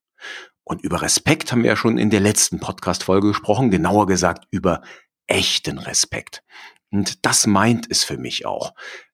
Und 0.64 0.82
über 0.82 1.02
Respekt 1.02 1.52
haben 1.52 1.64
wir 1.64 1.72
ja 1.72 1.76
schon 1.76 1.98
in 1.98 2.10
der 2.10 2.20
letzten 2.20 2.60
Podcast-Folge 2.60 3.30
gesprochen, 3.30 3.72
genauer 3.72 4.08
gesagt 4.08 4.48
über 4.52 4.82
echten 5.28 5.78
Respekt. 5.78 6.44
Und 6.92 7.26
das 7.26 7.48
meint 7.48 7.90
es 7.90 8.04
für 8.04 8.18
mich 8.18 8.46
auch. 8.46 8.74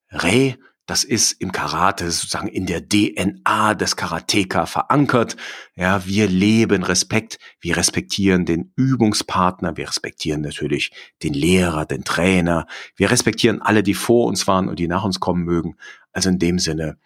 Rei, 0.09 0.57
das 0.91 1.05
ist 1.05 1.31
im 1.39 1.53
Karate 1.53 2.11
sozusagen 2.11 2.49
in 2.49 2.65
der 2.65 2.85
DNA 2.85 3.75
des 3.75 3.95
Karateka 3.95 4.65
verankert. 4.65 5.37
Ja, 5.73 6.05
wir 6.05 6.27
leben 6.27 6.83
Respekt. 6.83 7.39
Wir 7.61 7.77
respektieren 7.77 8.45
den 8.45 8.73
Übungspartner. 8.75 9.77
Wir 9.77 9.87
respektieren 9.87 10.41
natürlich 10.41 10.91
den 11.23 11.33
Lehrer, 11.33 11.85
den 11.85 12.03
Trainer. 12.03 12.67
Wir 12.97 13.09
respektieren 13.09 13.61
alle, 13.61 13.83
die 13.83 13.93
vor 13.93 14.27
uns 14.27 14.47
waren 14.47 14.67
und 14.67 14.79
die 14.79 14.89
nach 14.89 15.05
uns 15.05 15.21
kommen 15.21 15.45
mögen. 15.45 15.77
Also 16.11 16.27
in 16.27 16.39
dem 16.39 16.59
Sinne, 16.59 16.97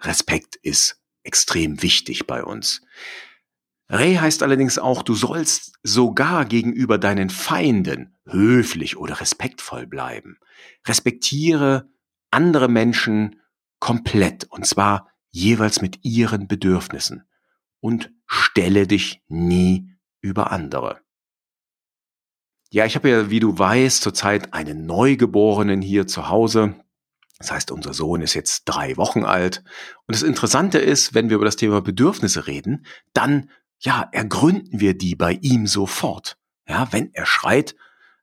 Respekt 0.00 0.56
ist 0.56 1.00
extrem 1.22 1.80
wichtig 1.80 2.26
bei 2.26 2.42
uns. 2.42 2.82
Rei 3.88 4.16
heißt 4.16 4.42
allerdings 4.42 4.78
auch, 4.78 5.04
du 5.04 5.14
sollst 5.14 5.74
sogar 5.84 6.44
gegenüber 6.44 6.98
deinen 6.98 7.30
Feinden 7.30 8.16
höflich 8.26 8.96
oder 8.96 9.20
respektvoll 9.20 9.86
bleiben. 9.86 10.38
Respektiere 10.88 11.91
andere 12.32 12.68
Menschen 12.68 13.40
komplett 13.78 14.44
und 14.44 14.66
zwar 14.66 15.08
jeweils 15.30 15.80
mit 15.80 16.04
ihren 16.04 16.46
Bedürfnissen 16.46 17.24
und 17.80 18.12
stelle 18.26 18.86
dich 18.86 19.22
nie 19.28 19.90
über 20.20 20.52
andere. 20.52 21.00
Ja, 22.70 22.86
ich 22.86 22.94
habe 22.94 23.10
ja, 23.10 23.28
wie 23.28 23.40
du 23.40 23.58
weißt, 23.58 24.02
zurzeit 24.02 24.54
einen 24.54 24.86
Neugeborenen 24.86 25.82
hier 25.82 26.06
zu 26.06 26.28
Hause. 26.28 26.74
Das 27.38 27.50
heißt, 27.52 27.70
unser 27.70 27.92
Sohn 27.92 28.22
ist 28.22 28.34
jetzt 28.34 28.64
drei 28.64 28.96
Wochen 28.96 29.24
alt. 29.24 29.62
Und 30.06 30.14
das 30.14 30.22
Interessante 30.22 30.78
ist, 30.78 31.12
wenn 31.12 31.28
wir 31.28 31.36
über 31.36 31.44
das 31.44 31.56
Thema 31.56 31.82
Bedürfnisse 31.82 32.46
reden, 32.46 32.86
dann 33.12 33.50
ja, 33.80 34.08
ergründen 34.12 34.80
wir 34.80 34.96
die 34.96 35.16
bei 35.16 35.32
ihm 35.42 35.66
sofort. 35.66 36.38
Ja, 36.68 36.92
wenn 36.92 37.12
er 37.12 37.26
schreit, 37.26 37.74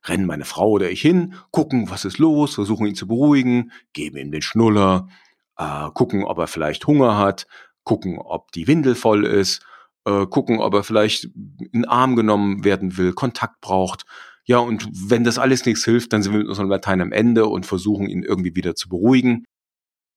rennen 0.04 0.26
meine 0.26 0.44
Frau 0.44 0.70
oder 0.70 0.90
ich 0.90 1.00
hin, 1.00 1.34
gucken, 1.50 1.90
was 1.90 2.04
ist 2.04 2.18
los, 2.18 2.54
versuchen 2.54 2.86
ihn 2.86 2.94
zu 2.94 3.06
beruhigen, 3.06 3.72
geben 3.92 4.16
ihm 4.16 4.30
den 4.30 4.42
Schnuller, 4.42 5.08
äh, 5.56 5.90
gucken, 5.94 6.24
ob 6.24 6.38
er 6.38 6.46
vielleicht 6.46 6.86
Hunger 6.86 7.18
hat, 7.18 7.46
gucken, 7.84 8.18
ob 8.18 8.52
die 8.52 8.66
Windel 8.66 8.94
voll 8.94 9.26
ist, 9.26 9.62
äh, 10.04 10.26
gucken, 10.26 10.58
ob 10.60 10.74
er 10.74 10.82
vielleicht 10.82 11.24
in 11.24 11.68
den 11.72 11.84
Arm 11.84 12.16
genommen 12.16 12.64
werden 12.64 12.96
will, 12.96 13.12
Kontakt 13.12 13.60
braucht. 13.60 14.04
Ja, 14.44 14.58
und 14.58 14.88
wenn 14.92 15.24
das 15.24 15.38
alles 15.38 15.66
nichts 15.66 15.84
hilft, 15.84 16.12
dann 16.12 16.22
sind 16.22 16.32
wir 16.32 16.40
mit 16.40 16.48
unserem 16.48 16.70
Latein 16.70 17.00
am 17.00 17.12
Ende 17.12 17.46
und 17.46 17.66
versuchen 17.66 18.08
ihn 18.08 18.22
irgendwie 18.22 18.56
wieder 18.56 18.74
zu 18.74 18.88
beruhigen. 18.88 19.44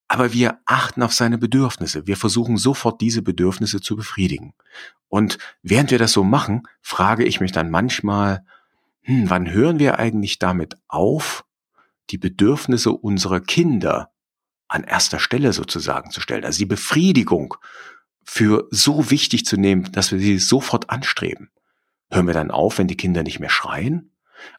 Aber 0.08 0.34
wir 0.34 0.60
achten 0.66 1.02
auf 1.02 1.14
seine 1.14 1.38
Bedürfnisse. 1.38 2.08
Wir 2.08 2.18
versuchen 2.18 2.58
sofort 2.58 3.02
diese 3.02 3.22
Bedürfnisse 3.22 3.82
zu 3.82 3.96
befriedigen. 3.96 4.54
Und 5.08 5.38
während 5.62 5.92
wir 5.92 6.00
das 6.00 6.14
so 6.14 6.24
machen, 6.24 6.64
frage 6.82 7.26
ich 7.26 7.42
mich 7.42 7.52
dann 7.52 7.70
manchmal, 7.70 8.46
hm, 9.04 9.30
wann 9.30 9.52
hören 9.52 9.80
wir 9.80 10.00
eigentlich 10.00 10.40
damit 10.40 10.78
auf, 10.88 11.46
die 12.10 12.18
Bedürfnisse 12.18 12.92
unserer 12.92 13.40
Kinder 13.40 14.12
an 14.68 14.84
erster 14.84 15.20
Stelle 15.20 15.54
sozusagen 15.54 16.12
zu 16.12 16.22
stellen? 16.22 16.46
Also 16.46 16.60
die 16.60 16.66
Befriedigung 16.66 17.56
für 18.24 18.68
so 18.72 19.12
wichtig 19.12 19.46
zu 19.46 19.58
nehmen, 19.58 19.92
dass 19.92 20.12
wir 20.12 20.20
sie 20.20 20.40
sofort 20.40 20.90
anstreben. 20.90 21.50
Hören 22.10 22.28
wir 22.28 22.34
dann 22.34 22.52
auf, 22.52 22.78
wenn 22.78 22.88
die 22.88 22.98
Kinder 22.98 23.24
nicht 23.24 23.40
mehr 23.40 23.50
schreien? 23.50 24.12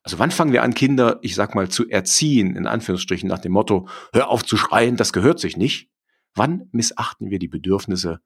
Also 0.02 0.18
wann 0.18 0.30
fangen 0.30 0.52
wir 0.52 0.62
an, 0.62 0.74
Kinder, 0.74 1.18
ich 1.22 1.34
sag 1.34 1.54
mal, 1.54 1.68
zu 1.68 1.88
erziehen, 1.88 2.56
in 2.56 2.66
Anführungsstrichen 2.66 3.28
nach 3.28 3.38
dem 3.38 3.52
Motto, 3.52 3.88
hör 4.12 4.28
auf 4.28 4.44
zu 4.44 4.56
schreien, 4.56 4.96
das 4.96 5.12
gehört 5.12 5.40
sich 5.40 5.56
nicht? 5.56 5.90
Wann 6.34 6.68
missachten 6.72 7.30
wir 7.30 7.38
die 7.38 7.48
Bedürfnisse 7.48 8.20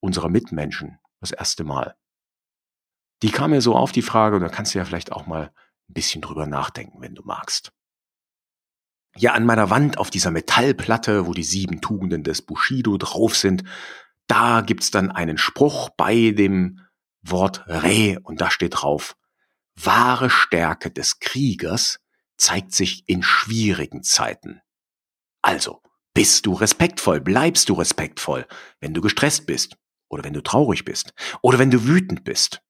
unserer 0.00 0.28
Mitmenschen 0.28 0.98
das 1.20 1.32
erste 1.32 1.64
Mal? 1.64 1.96
Die 3.22 3.30
kam 3.30 3.50
mir 3.50 3.60
so 3.60 3.74
auf 3.74 3.92
die 3.92 4.02
Frage, 4.02 4.36
und 4.36 4.42
da 4.42 4.48
kannst 4.48 4.74
du 4.74 4.78
ja 4.78 4.84
vielleicht 4.84 5.12
auch 5.12 5.26
mal 5.26 5.52
ein 5.88 5.94
bisschen 5.94 6.22
drüber 6.22 6.46
nachdenken, 6.46 7.00
wenn 7.00 7.14
du 7.14 7.22
magst. 7.24 7.72
Ja, 9.16 9.32
an 9.32 9.46
meiner 9.46 9.70
Wand 9.70 9.98
auf 9.98 10.10
dieser 10.10 10.30
Metallplatte, 10.30 11.26
wo 11.26 11.32
die 11.32 11.44
sieben 11.44 11.80
Tugenden 11.80 12.22
des 12.22 12.42
Bushido 12.42 12.98
drauf 12.98 13.34
sind, 13.34 13.64
da 14.26 14.60
gibt's 14.60 14.90
dann 14.90 15.10
einen 15.10 15.38
Spruch 15.38 15.88
bei 15.90 16.32
dem 16.32 16.80
Wort 17.22 17.64
Re 17.66 18.18
und 18.22 18.40
da 18.40 18.50
steht 18.50 18.82
drauf, 18.82 19.16
Wahre 19.74 20.30
Stärke 20.30 20.90
des 20.90 21.18
Kriegers 21.18 22.00
zeigt 22.36 22.72
sich 22.74 23.08
in 23.08 23.22
schwierigen 23.22 24.02
Zeiten. 24.02 24.60
Also, 25.42 25.82
bist 26.12 26.46
du 26.46 26.54
respektvoll, 26.54 27.20
bleibst 27.20 27.68
du 27.68 27.74
respektvoll, 27.74 28.46
wenn 28.80 28.94
du 28.94 29.00
gestresst 29.00 29.46
bist 29.46 29.76
oder 30.08 30.24
wenn 30.24 30.32
du 30.32 30.42
traurig 30.42 30.84
bist 30.84 31.14
oder 31.42 31.58
wenn 31.58 31.70
du 31.70 31.86
wütend 31.86 32.24
bist. 32.24 32.62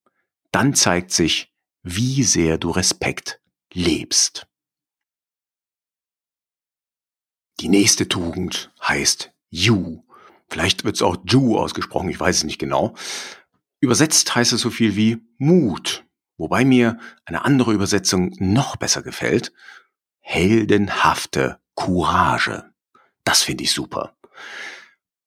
Dann 0.52 0.74
zeigt 0.74 1.12
sich, 1.12 1.52
wie 1.82 2.22
sehr 2.24 2.58
du 2.58 2.70
Respekt 2.70 3.40
lebst. 3.72 4.46
Die 7.60 7.68
nächste 7.68 8.08
Tugend 8.08 8.72
heißt 8.82 9.32
Ju. 9.50 10.02
Vielleicht 10.48 10.84
wird 10.84 10.96
es 10.96 11.02
auch 11.02 11.16
Ju 11.24 11.58
ausgesprochen, 11.58 12.08
ich 12.08 12.20
weiß 12.20 12.38
es 12.38 12.44
nicht 12.44 12.58
genau. 12.58 12.94
Übersetzt 13.80 14.34
heißt 14.34 14.52
es 14.52 14.60
so 14.60 14.70
viel 14.70 14.96
wie 14.96 15.18
Mut. 15.38 16.04
Wobei 16.38 16.64
mir 16.64 16.98
eine 17.24 17.44
andere 17.44 17.72
Übersetzung 17.72 18.34
noch 18.38 18.76
besser 18.76 19.02
gefällt. 19.02 19.52
Heldenhafte 20.20 21.60
Courage. 21.74 22.70
Das 23.24 23.42
finde 23.42 23.64
ich 23.64 23.72
super. 23.72 24.16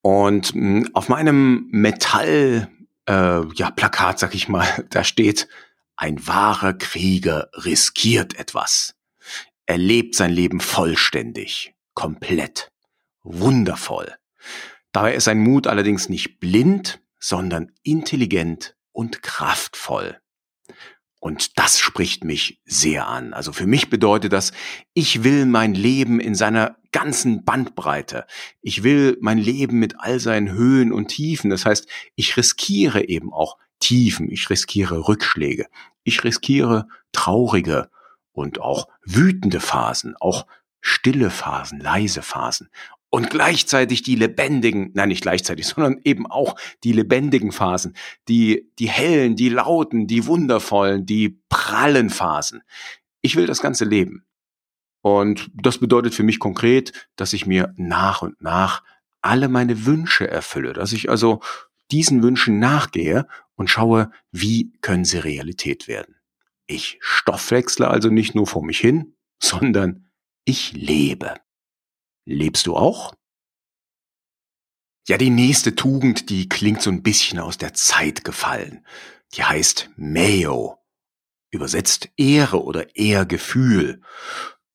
Und 0.02 0.52
hm, 0.52 0.90
auf 0.94 1.08
meinem 1.08 1.68
Metall, 1.70 2.68
äh, 3.08 3.46
ja, 3.54 3.70
Plakat, 3.70 4.18
sag 4.18 4.34
ich 4.34 4.48
mal, 4.48 4.66
da 4.90 5.04
steht, 5.04 5.48
ein 5.96 6.26
wahrer 6.26 6.74
Krieger 6.74 7.50
riskiert 7.52 8.38
etwas. 8.38 8.94
Er 9.66 9.78
lebt 9.78 10.14
sein 10.14 10.32
Leben 10.32 10.60
vollständig, 10.60 11.74
komplett, 11.94 12.72
wundervoll. 13.22 14.14
Dabei 14.92 15.14
ist 15.14 15.24
sein 15.24 15.38
Mut 15.38 15.66
allerdings 15.66 16.08
nicht 16.08 16.40
blind, 16.40 17.00
sondern 17.18 17.70
intelligent 17.82 18.76
und 18.92 19.22
kraftvoll. 19.22 20.18
Und 21.20 21.58
das 21.58 21.78
spricht 21.78 22.24
mich 22.24 22.60
sehr 22.64 23.06
an. 23.06 23.34
Also 23.34 23.52
für 23.52 23.66
mich 23.66 23.90
bedeutet 23.90 24.32
das, 24.32 24.52
ich 24.94 25.22
will 25.22 25.44
mein 25.44 25.74
Leben 25.74 26.18
in 26.18 26.34
seiner 26.34 26.76
ganzen 26.92 27.44
Bandbreite. 27.44 28.26
Ich 28.62 28.82
will 28.82 29.18
mein 29.20 29.36
Leben 29.36 29.78
mit 29.78 30.00
all 30.00 30.18
seinen 30.18 30.50
Höhen 30.50 30.92
und 30.92 31.08
Tiefen. 31.08 31.50
Das 31.50 31.66
heißt, 31.66 31.86
ich 32.16 32.36
riskiere 32.38 33.06
eben 33.06 33.34
auch 33.34 33.58
Tiefen, 33.80 34.30
ich 34.30 34.48
riskiere 34.48 35.08
Rückschläge, 35.08 35.66
ich 36.04 36.24
riskiere 36.24 36.88
traurige 37.12 37.90
und 38.32 38.60
auch 38.60 38.88
wütende 39.04 39.60
Phasen, 39.60 40.14
auch 40.20 40.46
stille 40.80 41.30
Phasen, 41.30 41.80
leise 41.80 42.22
Phasen 42.22 42.70
und 43.10 43.28
gleichzeitig 43.28 44.02
die 44.02 44.14
lebendigen, 44.14 44.90
nein, 44.94 45.08
nicht 45.08 45.22
gleichzeitig, 45.22 45.66
sondern 45.66 46.00
eben 46.04 46.26
auch 46.26 46.56
die 46.84 46.92
lebendigen 46.92 47.52
Phasen, 47.52 47.94
die, 48.28 48.70
die 48.78 48.88
hellen, 48.88 49.36
die 49.36 49.48
lauten, 49.48 50.06
die 50.06 50.26
wundervollen, 50.26 51.04
die 51.04 51.40
prallen 51.48 52.08
Phasen. 52.08 52.62
Ich 53.20 53.36
will 53.36 53.46
das 53.46 53.60
ganze 53.60 53.84
leben. 53.84 54.24
Und 55.02 55.50
das 55.54 55.78
bedeutet 55.78 56.14
für 56.14 56.22
mich 56.22 56.38
konkret, 56.38 57.08
dass 57.16 57.32
ich 57.32 57.46
mir 57.46 57.72
nach 57.76 58.22
und 58.22 58.40
nach 58.40 58.82
alle 59.22 59.48
meine 59.48 59.86
Wünsche 59.86 60.28
erfülle, 60.28 60.72
dass 60.72 60.92
ich 60.92 61.10
also 61.10 61.40
diesen 61.90 62.22
Wünschen 62.22 62.58
nachgehe 62.58 63.26
und 63.54 63.68
schaue, 63.68 64.10
wie 64.30 64.72
können 64.80 65.04
sie 65.04 65.18
Realität 65.18 65.88
werden. 65.88 66.16
Ich 66.66 66.98
stoffwechsle 67.00 67.88
also 67.88 68.08
nicht 68.10 68.34
nur 68.34 68.46
vor 68.46 68.64
mich 68.64 68.78
hin, 68.78 69.14
sondern 69.42 70.06
ich 70.44 70.72
lebe. 70.72 71.34
Lebst 72.30 72.68
du 72.68 72.76
auch? 72.76 73.12
Ja, 75.08 75.18
die 75.18 75.30
nächste 75.30 75.74
Tugend, 75.74 76.30
die 76.30 76.48
klingt 76.48 76.80
so 76.80 76.88
ein 76.88 77.02
bisschen 77.02 77.40
aus 77.40 77.58
der 77.58 77.74
Zeit 77.74 78.22
gefallen. 78.22 78.86
Die 79.34 79.42
heißt 79.42 79.90
Mayo. 79.96 80.78
Übersetzt 81.50 82.08
Ehre 82.16 82.62
oder 82.62 82.94
Ehrgefühl. 82.94 84.02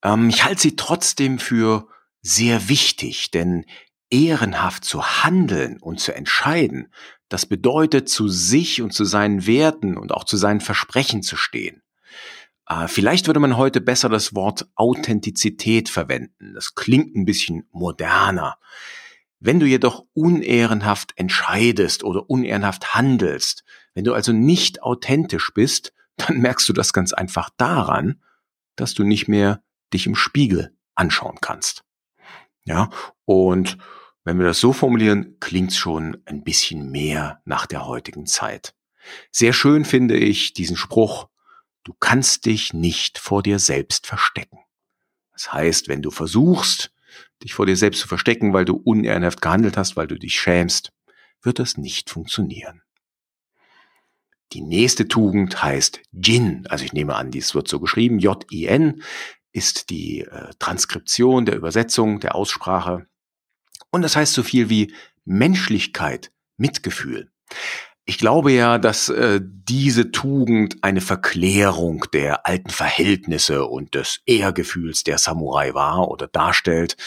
Ähm, 0.03 0.27
ich 0.27 0.43
halte 0.43 0.63
sie 0.63 0.75
trotzdem 0.75 1.39
für 1.39 1.88
sehr 2.21 2.67
wichtig, 2.67 3.31
denn 3.31 3.65
ehrenhaft 4.09 4.83
zu 4.83 5.24
handeln 5.24 5.79
und 5.79 6.01
zu 6.01 6.13
entscheiden, 6.13 6.93
das 7.29 7.45
bedeutet, 7.45 8.09
zu 8.09 8.27
sich 8.27 8.81
und 8.81 8.91
zu 8.91 9.05
seinen 9.05 9.47
Werten 9.47 9.97
und 9.97 10.12
auch 10.12 10.25
zu 10.25 10.35
seinen 10.35 10.59
Versprechen 10.59 11.24
zu 11.24 11.38
stehen. 11.38 11.81
Äh, 12.67 12.88
vielleicht 12.88 13.27
würde 13.27 13.39
man 13.39 13.57
heute 13.57 13.81
besser 13.81 14.10
das 14.10 14.36
Wort 14.36 14.67
Authentizität 14.75 15.89
verwenden. 15.89 16.53
Das 16.53 16.75
klingt 16.75 17.15
ein 17.15 17.25
bisschen 17.25 17.67
moderner. 17.72 18.57
Wenn 19.39 19.60
du 19.60 19.65
jedoch 19.65 20.05
unehrenhaft 20.13 21.13
entscheidest 21.17 22.03
oder 22.03 22.29
unehrenhaft 22.29 22.95
handelst, 22.95 23.63
wenn 23.93 24.05
du 24.05 24.13
also 24.13 24.31
nicht 24.31 24.81
authentisch 24.81 25.51
bist, 25.53 25.93
dann 26.17 26.39
merkst 26.39 26.67
du 26.69 26.74
das 26.74 26.93
ganz 26.93 27.13
einfach 27.13 27.50
daran, 27.57 28.22
dass 28.75 28.93
du 28.93 29.03
nicht 29.03 29.27
mehr 29.27 29.62
dich 29.93 30.07
im 30.07 30.15
Spiegel 30.15 30.75
anschauen 30.95 31.38
kannst. 31.41 31.84
Ja, 32.63 32.89
und 33.25 33.77
wenn 34.24 34.39
wir 34.39 34.45
das 34.48 34.60
so 34.60 34.74
formulieren, 34.74 35.38
klingt's 35.39 35.77
schon 35.77 36.17
ein 36.25 36.43
bisschen 36.43 36.89
mehr 36.89 37.41
nach 37.45 37.67
der 37.67 37.86
heutigen 37.86 38.25
Zeit. 38.25 38.74
Sehr 39.31 39.53
schön 39.53 39.86
finde 39.86 40.17
ich 40.17 40.53
diesen 40.53 40.77
Spruch, 40.77 41.27
Du 41.86 41.94
kannst 41.94 42.48
dich 42.48 42.74
nicht 42.74 43.20
vor 43.20 43.44
dir 43.44 43.60
selbst 43.60 44.08
verstecken. 44.08 44.60
Das 45.32 45.54
heißt, 45.54 45.88
wenn 45.88 46.01
du 46.01 46.10
versuchst, 46.10 46.92
dich 47.44 47.54
vor 47.54 47.68
dir 47.68 47.77
selbst 47.77 48.01
zu 48.01 48.08
verstecken, 48.08 48.54
weil 48.54 48.65
du 48.65 48.75
unehrenhaft 48.75 49.42
gehandelt 49.42 49.77
hast, 49.77 49.96
weil 49.96 50.08
du 50.08 50.18
dich 50.18 50.39
schämst, 50.39 50.92
wird 51.44 51.60
das 51.60 51.77
nicht 51.77 52.10
funktionieren. 52.10 52.82
Die 54.54 54.62
nächste 54.62 55.08
Tugend 55.08 55.62
heißt 55.62 56.01
Jin. 56.12 56.65
Also 56.68 56.86
ich 56.86 56.94
nehme 56.94 57.15
an, 57.15 57.30
dies 57.30 57.54
wird 57.54 57.68
so 57.68 57.80
geschrieben. 57.80 58.18
J-I-N 58.18 59.04
ist 59.51 59.92
die 59.92 60.22
äh, 60.22 60.54
Transkription 60.58 61.46
der 61.46 61.56
Übersetzung, 61.56 62.20
der 62.20 62.34
Aussprache. 62.34 63.08
Und 63.92 64.01
das 64.01 64.15
heißt 64.15 64.34
so 64.34 64.42
viel 64.42 64.70
wie 64.70 64.94
Menschlichkeit, 65.24 66.32
Mitgefühl. 66.58 67.32
Ich 68.07 68.19
glaube 68.19 68.51
ja, 68.51 68.77
dass 68.77 69.09
äh, 69.09 69.41
diese 69.41 70.12
Tugend 70.12 70.83
eine 70.83 71.01
Verklärung 71.01 72.05
der 72.13 72.45
alten 72.45 72.69
Verhältnisse 72.69 73.65
und 73.65 73.95
des 73.95 74.21
Ehrgefühls 74.27 75.03
der 75.03 75.17
Samurai 75.17 75.74
war 75.74 76.07
oder 76.09 76.27
darstellt. 76.27 76.97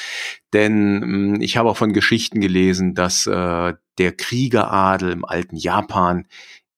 Denn 0.52 0.98
mh, 0.98 1.02
hm, 1.36 1.40
ich 1.40 1.56
habe 1.56 1.70
auch 1.70 1.76
von 1.76 1.92
Geschichten 1.92 2.40
gelesen, 2.40 2.94
dass 2.94 3.28
äh, 3.28 3.74
der 3.98 4.12
Kriegeradel 4.12 5.12
im 5.12 5.24
alten 5.24 5.56
Japan 5.56 6.26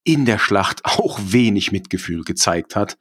in 0.04 0.26
der 0.26 0.38
Schlacht 0.38 0.84
auch 0.84 1.18
wenig 1.22 1.72
Mitgefühl 1.72 2.22
gezeigt 2.22 2.76
hat. 2.76 2.98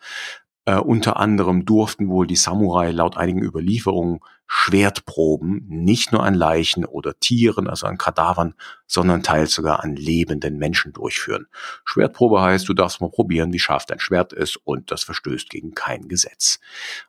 Äh, 0.69 0.75
unter 0.75 1.17
anderem 1.17 1.65
durften 1.65 2.10
wohl 2.10 2.27
die 2.27 2.36
Samurai 2.36 2.91
laut 2.91 3.17
einigen 3.17 3.41
Überlieferungen 3.41 4.19
Schwertproben 4.45 5.65
nicht 5.67 6.12
nur 6.12 6.23
an 6.23 6.36
Leichen 6.36 6.86
oder 6.86 7.19
Tieren, 7.19 7.67
also 7.67 7.88
an 7.88 7.97
Kadavern, 7.97 8.53
sondern 8.86 9.23
teils 9.23 9.53
sogar 9.53 9.84
an 9.84 9.95
lebenden 9.95 10.60
Menschen 10.60 10.93
durchführen. 10.93 11.47
Schwertprobe 11.86 12.41
heißt, 12.41 12.69
du 12.69 12.75
darfst 12.75 13.01
mal 13.01 13.10
probieren, 13.10 13.51
wie 13.51 13.58
scharf 13.58 13.88
dein 13.88 13.99
Schwert 13.99 14.32
ist 14.32 14.58
und 14.58 14.91
das 14.91 15.03
verstößt 15.03 15.49
gegen 15.49 15.73
kein 15.73 16.08
Gesetz. 16.08 16.60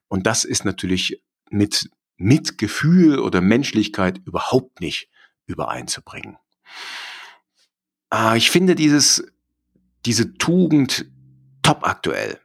Und 0.08 0.26
das 0.26 0.44
ist 0.44 0.64
natürlich 0.64 1.22
mit 1.50 1.90
Mitgefühl 2.16 3.18
oder 3.18 3.42
Menschlichkeit 3.42 4.22
überhaupt 4.24 4.80
nicht 4.80 5.10
übereinzubringen. 5.44 6.38
Äh, 8.10 8.38
ich 8.38 8.50
finde 8.50 8.74
dieses, 8.74 9.30
diese 10.06 10.32
Tugend 10.38 11.04
top 11.62 11.86
aktuell. 11.86 12.40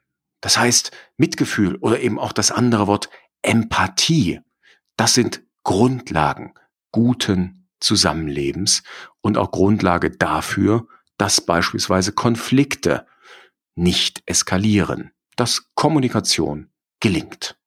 Das 0.46 0.60
heißt, 0.60 0.92
Mitgefühl 1.18 1.78
oder 1.78 2.00
eben 2.00 2.20
auch 2.20 2.32
das 2.32 2.52
andere 2.52 2.86
Wort 2.86 3.10
Empathie 3.42 4.42
das 4.98 5.14
sind 5.14 5.44
Grundlagen 5.64 6.54
guten 6.92 7.68
Zusammenlebens 7.80 8.84
und 9.22 9.38
auch 9.38 9.52
Grundlage 9.52 10.12
dafür, 10.12 10.88
dass 11.18 11.42
beispielsweise 11.42 12.14
Konflikte 12.14 13.06
nicht 13.76 14.24
eskalieren, 14.26 15.12
dass 15.36 15.74
Kommunikation 15.76 16.72
gelingt. 17.00 17.60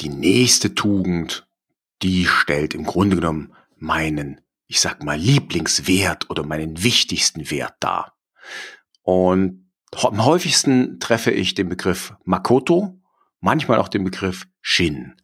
Die 0.00 0.08
nächste 0.08 0.74
Tugend, 0.74 1.46
die 2.02 2.24
stellt 2.24 2.74
im 2.74 2.84
Grunde 2.84 3.16
genommen 3.16 3.54
meinen, 3.76 4.40
ich 4.66 4.80
sag 4.80 5.02
mal, 5.02 5.18
Lieblingswert 5.18 6.30
oder 6.30 6.42
meinen 6.42 6.82
wichtigsten 6.82 7.50
Wert 7.50 7.74
dar. 7.80 8.16
Und 9.02 9.69
am 9.92 10.24
häufigsten 10.24 11.00
treffe 11.00 11.30
ich 11.30 11.54
den 11.54 11.68
Begriff 11.68 12.14
Makoto 12.24 13.00
manchmal 13.40 13.78
auch 13.78 13.88
den 13.88 14.04
Begriff 14.04 14.46
Shin. 14.60 15.14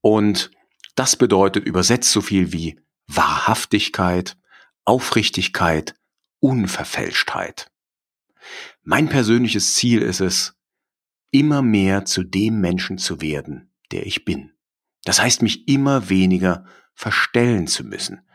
Und 0.00 0.50
das 0.94 1.16
bedeutet 1.16 1.64
übersetzt 1.64 2.10
so 2.12 2.20
viel 2.20 2.52
wie 2.52 2.80
Wahrhaftigkeit, 3.06 4.36
Aufrichtigkeit, 4.84 5.94
Unverfälschtheit. 6.40 7.70
Mein 8.82 9.08
persönliches 9.08 9.74
Ziel 9.74 10.02
ist 10.02 10.20
es, 10.20 10.54
immer 11.30 11.62
mehr 11.62 12.04
zu 12.04 12.24
dem 12.24 12.60
Menschen 12.60 12.98
zu 12.98 13.20
werden, 13.20 13.72
der 13.92 14.06
ich 14.06 14.24
bin. 14.24 14.52
Das 15.04 15.20
heißt, 15.20 15.42
mich 15.42 15.68
immer 15.68 16.08
weniger 16.08 16.64
verstellen 16.94 17.66
zu 17.66 17.84
müssen, 17.84 18.26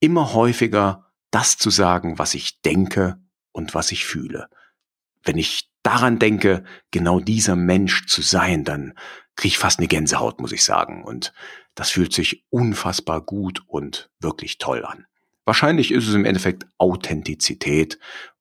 immer 0.00 0.34
häufiger 0.34 1.06
das 1.30 1.58
zu 1.58 1.70
sagen, 1.70 2.18
was 2.18 2.34
ich 2.34 2.60
denke 2.62 3.22
und 3.52 3.74
was 3.74 3.92
ich 3.92 4.04
fühle. 4.04 4.48
Wenn 5.22 5.38
ich 5.38 5.70
daran 5.82 6.18
denke, 6.18 6.64
genau 6.90 7.20
dieser 7.20 7.56
Mensch 7.56 8.06
zu 8.06 8.22
sein, 8.22 8.64
dann 8.64 8.94
kriege 9.36 9.52
ich 9.52 9.58
fast 9.58 9.78
eine 9.78 9.88
Gänsehaut, 9.88 10.40
muss 10.40 10.52
ich 10.52 10.64
sagen. 10.64 11.04
Und 11.04 11.32
das 11.74 11.90
fühlt 11.90 12.12
sich 12.12 12.44
unfassbar 12.50 13.20
gut 13.20 13.62
und 13.66 14.10
wirklich 14.20 14.58
toll 14.58 14.84
an. 14.84 15.06
Wahrscheinlich 15.44 15.92
ist 15.92 16.06
es 16.06 16.14
im 16.14 16.24
Endeffekt 16.24 16.66
Authentizität. 16.78 17.98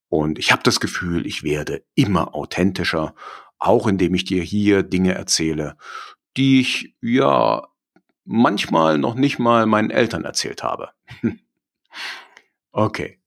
Und 0.10 0.40
ich 0.40 0.52
habe 0.52 0.64
das 0.64 0.80
Gefühl, 0.80 1.26
ich 1.26 1.44
werde 1.44 1.84
immer 1.96 2.36
authentischer, 2.36 3.16
auch 3.58 3.88
indem 3.88 4.14
ich 4.16 4.26
dir 4.26 4.44
hier 4.44 4.84
Dinge 4.84 5.14
erzähle, 5.14 5.78
die 6.38 6.62
ich 6.62 6.96
ja 7.02 7.68
manchmal 8.26 8.98
noch 8.98 9.16
nicht 9.16 9.40
mal 9.40 9.66
meinen 9.66 9.90
Eltern 9.90 10.24
erzählt 10.26 10.64
habe. 10.64 10.92
okay. 12.72 13.19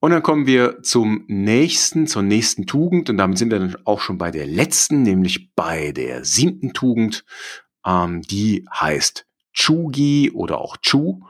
Und 0.00 0.10
dann 0.10 0.22
kommen 0.22 0.46
wir 0.46 0.82
zum 0.82 1.24
nächsten, 1.26 2.06
zur 2.06 2.22
nächsten 2.22 2.66
Tugend. 2.66 3.08
Und 3.08 3.16
damit 3.16 3.38
sind 3.38 3.50
wir 3.50 3.58
dann 3.58 3.76
auch 3.84 4.00
schon 4.00 4.18
bei 4.18 4.30
der 4.30 4.46
letzten, 4.46 5.02
nämlich 5.02 5.54
bei 5.54 5.92
der 5.92 6.24
siebten 6.24 6.72
Tugend. 6.72 7.24
Ähm, 7.84 8.22
die 8.22 8.66
heißt 8.72 9.26
Chugi 9.52 10.30
oder 10.32 10.60
auch 10.60 10.76
Chu. 10.76 11.22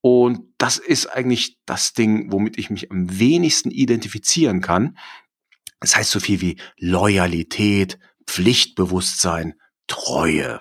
Und 0.00 0.40
das 0.58 0.78
ist 0.78 1.06
eigentlich 1.06 1.58
das 1.64 1.92
Ding, 1.92 2.32
womit 2.32 2.58
ich 2.58 2.70
mich 2.70 2.90
am 2.90 3.18
wenigsten 3.18 3.70
identifizieren 3.70 4.60
kann. 4.60 4.98
Das 5.80 5.96
heißt 5.96 6.10
so 6.10 6.18
viel 6.18 6.40
wie 6.40 6.56
Loyalität, 6.76 7.98
Pflichtbewusstsein, 8.26 9.54
Treue. 9.86 10.60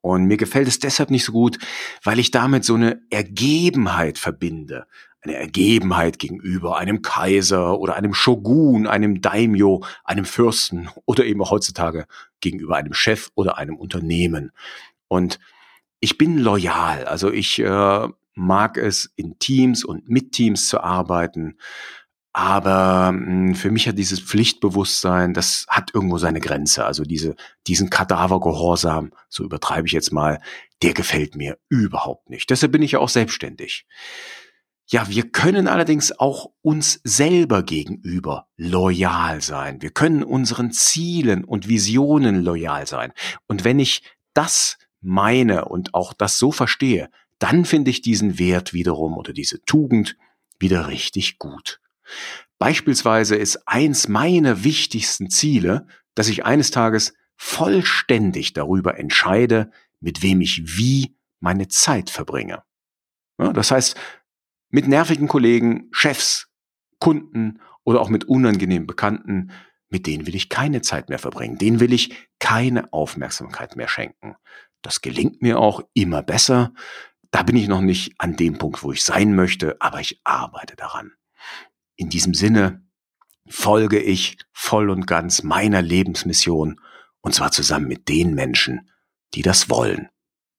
Und 0.00 0.24
mir 0.24 0.36
gefällt 0.36 0.68
es 0.68 0.78
deshalb 0.78 1.10
nicht 1.10 1.24
so 1.24 1.32
gut, 1.32 1.58
weil 2.02 2.18
ich 2.18 2.30
damit 2.30 2.64
so 2.64 2.74
eine 2.74 3.00
Ergebenheit 3.10 4.18
verbinde 4.18 4.86
eine 5.22 5.34
Ergebenheit 5.34 6.18
gegenüber 6.18 6.78
einem 6.78 7.02
Kaiser 7.02 7.78
oder 7.78 7.96
einem 7.96 8.14
Shogun, 8.14 8.86
einem 8.86 9.20
Daimyo, 9.20 9.84
einem 10.04 10.24
Fürsten 10.24 10.88
oder 11.06 11.24
eben 11.24 11.42
auch 11.42 11.50
heutzutage 11.50 12.06
gegenüber 12.40 12.76
einem 12.76 12.94
Chef 12.94 13.30
oder 13.34 13.58
einem 13.58 13.76
Unternehmen. 13.76 14.52
Und 15.08 15.38
ich 16.00 16.18
bin 16.18 16.38
loyal, 16.38 17.04
also 17.04 17.32
ich 17.32 17.58
äh, 17.58 18.08
mag 18.34 18.76
es 18.78 19.12
in 19.16 19.38
Teams 19.38 19.84
und 19.84 20.08
mit 20.08 20.32
Teams 20.32 20.68
zu 20.68 20.80
arbeiten. 20.80 21.58
Aber 22.32 23.08
hm, 23.08 23.56
für 23.56 23.72
mich 23.72 23.88
hat 23.88 23.98
dieses 23.98 24.20
Pflichtbewusstsein, 24.20 25.34
das 25.34 25.66
hat 25.68 25.92
irgendwo 25.92 26.18
seine 26.18 26.38
Grenze. 26.38 26.84
Also 26.84 27.02
diese, 27.02 27.34
diesen 27.66 27.90
Kadavergehorsam, 27.90 29.12
so 29.28 29.42
übertreibe 29.42 29.88
ich 29.88 29.92
jetzt 29.92 30.12
mal, 30.12 30.40
der 30.82 30.94
gefällt 30.94 31.34
mir 31.34 31.58
überhaupt 31.68 32.30
nicht. 32.30 32.48
Deshalb 32.50 32.70
bin 32.70 32.82
ich 32.82 32.92
ja 32.92 33.00
auch 33.00 33.08
selbstständig. 33.08 33.86
Ja, 34.90 35.06
wir 35.08 35.30
können 35.30 35.68
allerdings 35.68 36.18
auch 36.18 36.50
uns 36.62 37.00
selber 37.04 37.62
gegenüber 37.62 38.48
loyal 38.56 39.42
sein. 39.42 39.82
Wir 39.82 39.90
können 39.90 40.22
unseren 40.22 40.72
Zielen 40.72 41.44
und 41.44 41.68
Visionen 41.68 42.42
loyal 42.42 42.86
sein. 42.86 43.12
Und 43.46 43.64
wenn 43.64 43.78
ich 43.80 44.02
das 44.32 44.78
meine 45.02 45.66
und 45.66 45.92
auch 45.92 46.14
das 46.14 46.38
so 46.38 46.52
verstehe, 46.52 47.10
dann 47.38 47.66
finde 47.66 47.90
ich 47.90 48.00
diesen 48.00 48.38
Wert 48.38 48.72
wiederum 48.72 49.18
oder 49.18 49.34
diese 49.34 49.62
Tugend 49.66 50.16
wieder 50.58 50.88
richtig 50.88 51.38
gut. 51.38 51.80
Beispielsweise 52.58 53.36
ist 53.36 53.68
eins 53.68 54.08
meiner 54.08 54.64
wichtigsten 54.64 55.28
Ziele, 55.28 55.86
dass 56.14 56.28
ich 56.28 56.46
eines 56.46 56.70
Tages 56.70 57.12
vollständig 57.36 58.54
darüber 58.54 58.98
entscheide, 58.98 59.70
mit 60.00 60.22
wem 60.22 60.40
ich 60.40 60.78
wie 60.78 61.14
meine 61.40 61.68
Zeit 61.68 62.08
verbringe. 62.08 62.62
Ja, 63.38 63.52
das 63.52 63.70
heißt, 63.70 63.96
mit 64.70 64.88
nervigen 64.88 65.28
Kollegen, 65.28 65.88
Chefs, 65.92 66.48
Kunden 66.98 67.60
oder 67.84 68.00
auch 68.00 68.08
mit 68.08 68.24
unangenehmen 68.24 68.86
Bekannten, 68.86 69.50
mit 69.88 70.06
denen 70.06 70.26
will 70.26 70.34
ich 70.34 70.48
keine 70.48 70.82
Zeit 70.82 71.08
mehr 71.08 71.18
verbringen, 71.18 71.58
denen 71.58 71.80
will 71.80 71.92
ich 71.92 72.28
keine 72.38 72.92
Aufmerksamkeit 72.92 73.76
mehr 73.76 73.88
schenken. 73.88 74.36
Das 74.82 75.00
gelingt 75.00 75.42
mir 75.42 75.58
auch 75.58 75.82
immer 75.94 76.22
besser. 76.22 76.72
Da 77.30 77.42
bin 77.42 77.56
ich 77.56 77.68
noch 77.68 77.80
nicht 77.80 78.14
an 78.18 78.36
dem 78.36 78.58
Punkt, 78.58 78.82
wo 78.82 78.92
ich 78.92 79.02
sein 79.02 79.34
möchte, 79.34 79.76
aber 79.80 80.00
ich 80.00 80.20
arbeite 80.24 80.76
daran. 80.76 81.12
In 81.96 82.10
diesem 82.10 82.34
Sinne 82.34 82.86
folge 83.48 83.98
ich 83.98 84.38
voll 84.52 84.90
und 84.90 85.06
ganz 85.06 85.42
meiner 85.42 85.82
Lebensmission 85.82 86.80
und 87.20 87.34
zwar 87.34 87.50
zusammen 87.50 87.88
mit 87.88 88.08
den 88.08 88.34
Menschen, 88.34 88.90
die 89.34 89.42
das 89.42 89.70
wollen. 89.70 90.08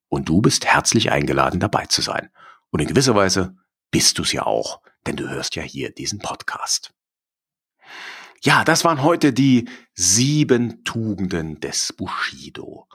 Und 0.10 0.28
du 0.28 0.42
bist 0.42 0.66
herzlich 0.66 1.12
eingeladen, 1.12 1.60
dabei 1.60 1.86
zu 1.86 2.02
sein. 2.02 2.30
Und 2.72 2.82
in 2.82 2.88
gewisser 2.88 3.16
Weise 3.16 3.56
bist 3.92 4.18
du 4.18 4.24
es 4.24 4.32
ja 4.32 4.46
auch, 4.46 4.82
denn 5.08 5.16
du 5.16 5.30
hörst 5.30 5.56
ja 5.56 5.64
hier 5.64 5.92
diesen 5.92 6.20
Podcast. 6.20 6.92
Ja, 8.42 8.64
das 8.64 8.86
waren 8.86 9.04
heute 9.04 9.34
die 9.34 9.68
sieben 9.96 10.86
Tugenden 10.86 11.60
des 11.60 11.92
Bushido. 11.92 12.88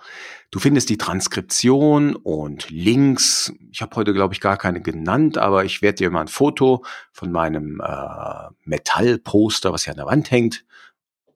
Du 0.51 0.59
findest 0.59 0.89
die 0.89 0.97
Transkription 0.97 2.17
und 2.17 2.71
Links. 2.71 3.53
Ich 3.71 3.83
habe 3.83 3.95
heute, 3.97 4.15
glaube 4.15 4.33
ich, 4.33 4.41
gar 4.41 4.57
keine 4.57 4.81
genannt, 4.81 5.37
aber 5.37 5.67
ich 5.67 5.83
werde 5.83 5.97
dir 5.97 6.11
mal 6.11 6.23
ein 6.23 6.29
Foto 6.29 6.83
von 7.13 7.31
meinem 7.31 7.83
äh, 7.85 8.49
Metallposter, 8.65 9.71
was 9.71 9.85
hier 9.85 9.93
an 9.93 9.99
der 9.99 10.07
Wand 10.07 10.31
hängt, 10.31 10.65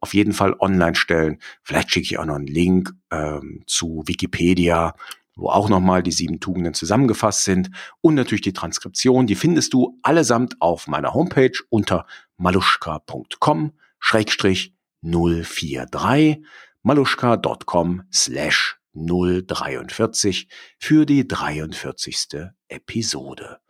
auf 0.01 0.15
jeden 0.15 0.33
Fall 0.33 0.55
online 0.59 0.95
stellen. 0.95 1.39
Vielleicht 1.63 1.91
schicke 1.91 2.05
ich 2.05 2.19
auch 2.19 2.25
noch 2.25 2.37
einen 2.37 2.47
Link 2.47 2.95
ähm, 3.11 3.65
zu 3.67 4.05
Wikipedia 4.07 4.95
wo 5.39 5.49
auch 5.49 5.69
nochmal 5.69 6.03
die 6.03 6.13
sieben 6.13 6.41
Tugenden 6.41 6.75
zusammengefasst 6.75 7.45
sind 7.45 7.71
und 8.01 8.15
natürlich 8.15 8.43
die 8.43 8.53
Transkription, 8.53 9.27
die 9.27 9.37
findest 9.37 9.73
du 9.73 9.99
allesamt 10.03 10.61
auf 10.61 10.89
meiner 10.89 11.15
Homepage 11.15 11.53
unter 11.71 12.07
maluschka.com 12.37 13.73
schrägstrich 14.01 14.75
043 15.03 16.45
maluschka.com 16.83 18.03
slash 18.13 18.79
043 18.95 20.49
für 20.79 21.07
die 21.07 21.27
43. 21.27 22.51
Episode. 22.69 23.61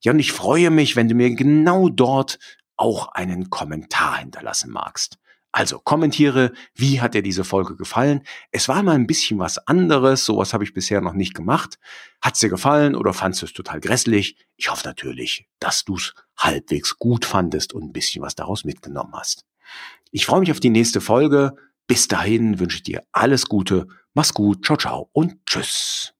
Ja, 0.00 0.12
und 0.12 0.20
ich 0.20 0.32
freue 0.32 0.70
mich, 0.70 0.94
wenn 0.94 1.08
du 1.08 1.14
mir 1.14 1.34
genau 1.34 1.88
dort 1.88 2.38
auch 2.76 3.08
einen 3.08 3.50
Kommentar 3.50 4.18
hinterlassen 4.18 4.70
magst. 4.70 5.18
Also 5.58 5.80
kommentiere, 5.80 6.52
wie 6.76 7.00
hat 7.00 7.14
dir 7.14 7.22
diese 7.22 7.42
Folge 7.42 7.74
gefallen? 7.74 8.22
Es 8.52 8.68
war 8.68 8.80
mal 8.84 8.94
ein 8.94 9.08
bisschen 9.08 9.40
was 9.40 9.58
anderes, 9.66 10.24
sowas 10.24 10.54
habe 10.54 10.62
ich 10.62 10.72
bisher 10.72 11.00
noch 11.00 11.14
nicht 11.14 11.34
gemacht. 11.34 11.80
Hat's 12.22 12.38
dir 12.38 12.48
gefallen 12.48 12.94
oder 12.94 13.12
fandest 13.12 13.42
du 13.42 13.46
es 13.46 13.52
total 13.54 13.80
grässlich? 13.80 14.36
Ich 14.56 14.70
hoffe 14.70 14.86
natürlich, 14.86 15.48
dass 15.58 15.84
du 15.84 15.96
es 15.96 16.14
halbwegs 16.36 16.96
gut 17.00 17.24
fandest 17.24 17.72
und 17.72 17.82
ein 17.82 17.92
bisschen 17.92 18.22
was 18.22 18.36
daraus 18.36 18.62
mitgenommen 18.62 19.14
hast. 19.14 19.46
Ich 20.12 20.26
freue 20.26 20.38
mich 20.38 20.52
auf 20.52 20.60
die 20.60 20.70
nächste 20.70 21.00
Folge. 21.00 21.56
Bis 21.88 22.06
dahin 22.06 22.60
wünsche 22.60 22.76
ich 22.76 22.84
dir 22.84 23.02
alles 23.10 23.46
Gute, 23.46 23.88
mach's 24.14 24.34
gut, 24.34 24.64
ciao 24.64 24.76
ciao 24.76 25.10
und 25.12 25.44
tschüss. 25.44 26.14